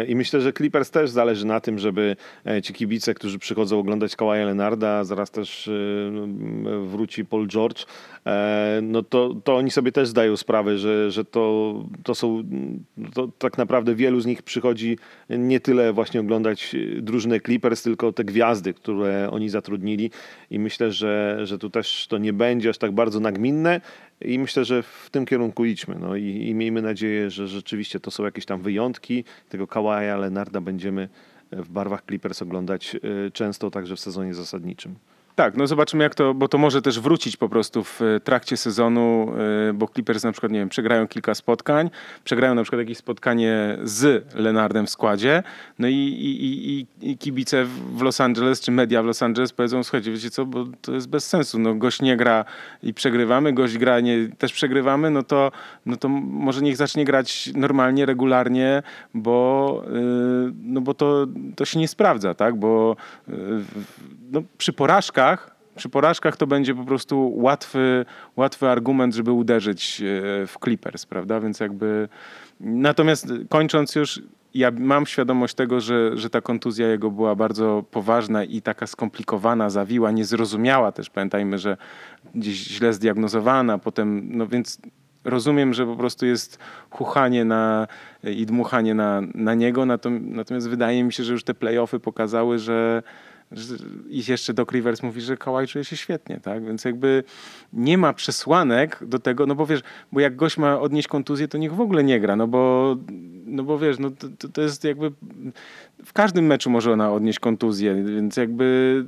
[0.08, 2.16] i myślę, że Clippers też zależy na tym, żeby
[2.64, 5.70] ci kibice, którzy przychodzą oglądać Kałaja Lenarda, zaraz też
[6.88, 7.86] wróci Paul George,
[8.26, 11.74] e, no to, to oni sobie też zdają sprawę, że, że to,
[12.04, 12.43] to są,
[13.14, 14.98] to tak naprawdę wielu z nich przychodzi
[15.30, 20.12] nie tyle właśnie oglądać drużynę Clippers, tylko te gwiazdy, które oni zatrudnili
[20.50, 23.82] i myślę, że, że tu też to nie będzie aż tak bardzo nagminne
[24.22, 25.96] i myślę, że w tym kierunku idźmy.
[26.00, 29.24] No i, i miejmy nadzieję, że rzeczywiście to są jakieś tam wyjątki.
[29.50, 31.10] Tego Kawaja Lenarda będziemy
[31.52, 34.96] w barwach Clippers oglądać y, często także w sezonie zasadniczym.
[35.36, 38.58] Tak, no zobaczymy jak to, bo to może też wrócić po prostu w e, trakcie
[38.58, 39.34] sezonu,
[39.70, 41.90] e, bo Clippers na przykład, nie wiem, przegrają kilka spotkań,
[42.24, 45.44] przegrają na przykład jakieś spotkanie z Lenardem w składzie,
[45.80, 49.84] no i, i, i, i kibice w Los Angeles, czy media w Los Angeles powiedzą,
[49.84, 52.46] słuchajcie, wiecie co, bo to jest bez sensu, no gość nie gra
[52.84, 55.52] i przegrywamy, gość gra nie, też przegrywamy, no to,
[55.86, 61.26] no to może niech zacznie grać normalnie, regularnie, bo, yy, no bo to,
[61.56, 62.96] to się nie sprawdza, tak, bo
[64.32, 65.23] no, przy porażkach,
[65.76, 68.06] przy porażkach to będzie po prostu łatwy,
[68.36, 71.40] łatwy argument, żeby uderzyć e, w Clippers, prawda?
[71.40, 72.10] Więc jakby.
[72.60, 74.22] Natomiast kończąc już,
[74.54, 79.70] ja mam świadomość tego, że, że ta kontuzja jego była bardzo poważna i taka skomplikowana,
[79.70, 81.10] zawiła, niezrozumiała też.
[81.10, 81.78] Pamiętajmy, że
[82.36, 84.78] gdzieś źle zdiagnozowana, potem, no więc
[85.24, 86.60] rozumiem, że po prostu jest
[86.90, 87.88] chuchanie na,
[88.24, 93.04] i dmuchanie na, na niego, natomiast wydaje mi się, że już te playoffy pokazały, że
[94.10, 96.66] I jeszcze Doc Rivers mówi, że Kawhi czuje się świetnie, tak?
[96.66, 97.24] Więc jakby
[97.74, 99.82] nie ma przesłanek do tego, no bo wiesz,
[100.12, 102.96] bo jak gość ma odnieść kontuzję, to niech w ogóle nie gra, no bo,
[103.46, 105.12] no bo wiesz, no to, to jest jakby
[106.06, 109.06] w każdym meczu może ona odnieść kontuzję, więc jakby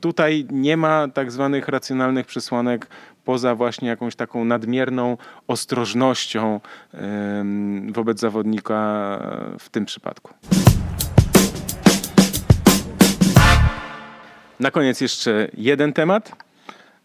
[0.00, 2.86] tutaj nie ma tak zwanych racjonalnych przesłanek
[3.24, 5.16] poza właśnie jakąś taką nadmierną
[5.48, 6.60] ostrożnością
[7.88, 9.18] wobec zawodnika
[9.58, 10.34] w tym przypadku.
[14.60, 16.49] Na koniec jeszcze jeden temat.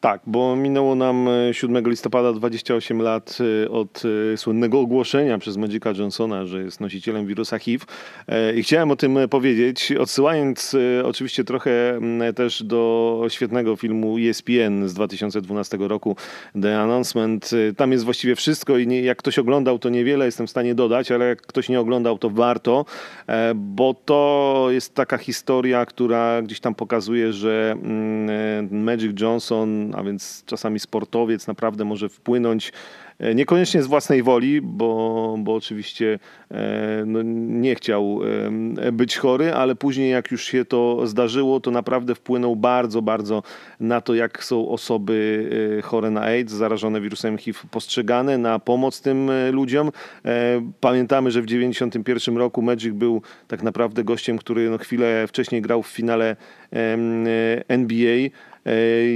[0.05, 4.03] Tak, bo minęło nam 7 e, listopada 28 lat e, od
[4.33, 7.85] e, słynnego ogłoszenia przez Magica Johnsona, że jest nosicielem wirusa HIV.
[8.55, 11.99] I chciałem o tym powiedzieć, odsyłając oczywiście trochę
[12.35, 16.15] też do świetnego filmu ESPN z 2012 roku,
[16.61, 17.51] The Announcement.
[17.77, 21.25] Tam jest właściwie wszystko i jak ktoś oglądał, to niewiele jestem w stanie dodać, ale
[21.25, 22.85] jak ktoś nie oglądał, to warto,
[23.55, 27.75] bo to jest taka historia, która gdzieś tam pokazuje, że
[28.71, 32.71] Magic Johnson a więc czasami sportowiec naprawdę może wpłynąć
[33.19, 36.19] e, niekoniecznie z własnej woli, bo, bo oczywiście
[36.51, 37.19] e, no,
[37.61, 38.19] nie chciał
[38.77, 43.43] e, być chory, ale później jak już się to zdarzyło, to naprawdę wpłynął bardzo, bardzo
[43.79, 45.15] na to, jak są osoby
[45.83, 49.91] chore na AIDS, zarażone wirusem HIV postrzegane, na pomoc tym ludziom.
[50.79, 55.83] Pamiętamy, że w 1991 roku Magic był tak naprawdę gościem, który no, chwilę wcześniej grał
[55.83, 56.35] w finale
[57.67, 58.54] NBA E,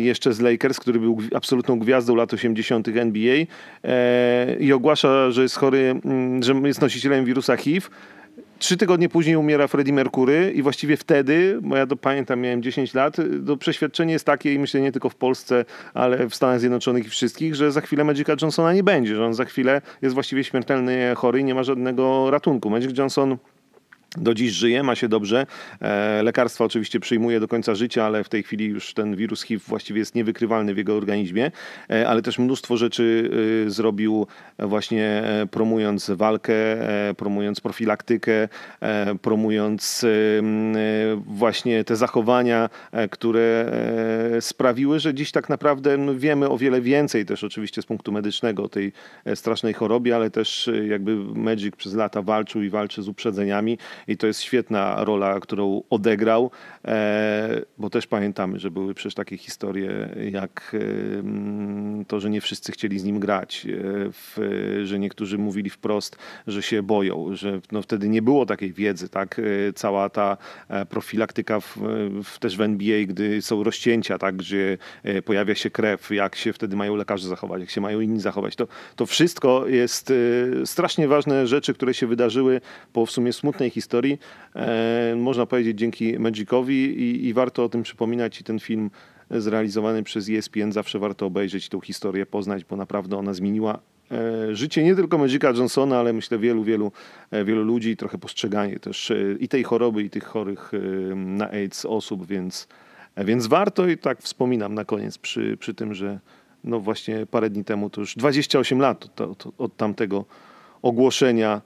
[0.02, 2.88] jeszcze z Lakers, który był absolutną gwiazdą lat 80.
[2.88, 3.46] NBA
[3.84, 7.88] e, i ogłasza, że jest chory, mm, że jest nosicielem wirusa HIV.
[8.60, 12.94] Trzy tygodnie później umiera Freddie Mercury i właściwie wtedy, bo ja to pamiętam, miałem 10
[12.94, 17.06] lat, to przeświadczenie jest takie i myślę nie tylko w Polsce, ale w Stanach Zjednoczonych
[17.06, 20.44] i wszystkich, że za chwilę Magica Johnsona nie będzie, że on za chwilę jest właściwie
[20.44, 22.70] śmiertelny chory i nie ma żadnego ratunku.
[22.70, 23.38] Magic Johnson
[24.18, 25.46] do dziś żyje, ma się dobrze.
[25.82, 29.64] E, lekarstwa oczywiście przyjmuje do końca życia, ale w tej chwili już ten wirus HIV
[29.68, 31.52] właściwie jest niewykrywalny w jego organizmie,
[31.90, 33.30] e, ale też mnóstwo rzeczy
[33.68, 34.28] y, zrobił
[34.60, 36.54] właśnie e, promując walkę,
[37.18, 38.48] promując profilaktykę,
[39.22, 40.06] promując
[41.26, 42.70] właśnie te zachowania,
[43.12, 43.72] które
[44.40, 48.64] sprawiły, że dziś tak naprawdę no, wiemy o wiele więcej też oczywiście z punktu medycznego
[48.64, 48.92] o tej
[49.36, 54.28] strasznej chorobie, ale też jakby Magic przez lata walczył i walczy z uprzedzeniami i to
[54.28, 56.52] jest świetna rola, którą odegrał,
[56.86, 62.72] e, bo też pamiętamy, że były przecież takie historie jak e, to, że nie wszyscy
[62.72, 63.68] chcieli z nim grać,
[64.40, 69.10] e, że niektórzy mówili wprost, że się boją, że no wtedy nie było takiej wiedzy,
[69.10, 69.42] tak?
[69.76, 70.38] Cała ta
[70.90, 71.78] profilaktyka w,
[72.24, 74.36] w, też w NBA, gdy są rozcięcia, tak?
[74.36, 74.78] Gdzie
[75.26, 78.56] pojawia się krew, jak się wtedy mają lekarze zachować, jak się mają inni zachować.
[78.56, 80.14] To, to wszystko jest
[80.66, 82.62] strasznie ważne rzeczy, które się wydarzyły
[82.94, 84.20] po w sumie smutnej historii, historii,
[84.56, 88.92] e, można powiedzieć dzięki Magicowi i, i warto o tym przypominać i ten film
[89.32, 93.80] zrealizowany przez ESPN zawsze warto obejrzeć tą historię, poznać, bo naprawdę ona zmieniła
[94.12, 96.92] e, życie nie tylko Magica Johnsona, ale myślę wielu, wielu,
[97.32, 100.72] e, wielu ludzi, trochę postrzeganie też i tej choroby, i tych chorych
[101.16, 102.68] na AIDS osób, więc,
[103.18, 106.20] więc warto i tak wspominam na koniec przy, przy tym, że
[106.64, 110.26] no właśnie parę dni temu, to już 28 lat od, od, od tamtego
[110.82, 111.62] ogłoszenia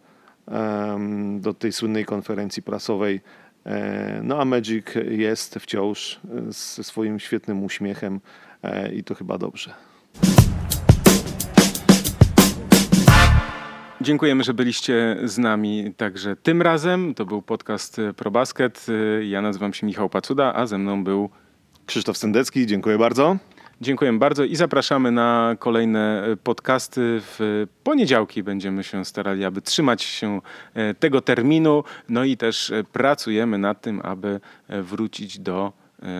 [1.39, 3.21] do tej słynnej konferencji prasowej.
[3.65, 6.19] E, no a Magic jest wciąż
[6.49, 8.19] ze swoim świetnym uśmiechem
[8.63, 9.73] e, i to chyba dobrze.
[14.01, 17.13] Dziękujemy, że byliście z nami także tym razem.
[17.13, 18.85] To był podcast ProBasket.
[19.21, 21.29] Ja nazywam się Michał Pacuda, a ze mną był
[21.85, 22.67] Krzysztof Sendecki.
[22.67, 23.37] Dziękuję bardzo.
[23.83, 27.01] Dziękujemy bardzo i zapraszamy na kolejne e, podcasty.
[27.21, 30.41] W poniedziałki będziemy się starali, aby trzymać się
[30.73, 31.83] e, tego terminu.
[32.09, 35.73] No i też e, pracujemy nad tym, aby wrócić do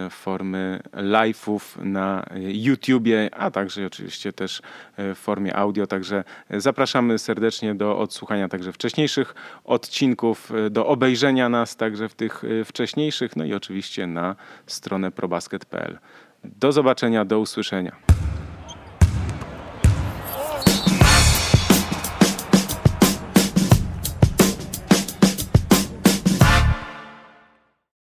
[0.09, 4.61] formy live'ów na YouTubie, a także oczywiście też
[4.97, 5.88] w formie audio.
[5.88, 13.36] Także zapraszamy serdecznie do odsłuchania także wcześniejszych odcinków, do obejrzenia nas także w tych wcześniejszych,
[13.36, 14.36] no i oczywiście na
[14.68, 15.99] stronę probasket.pl.
[16.44, 17.96] Do zobaczenia, do usłyszenia.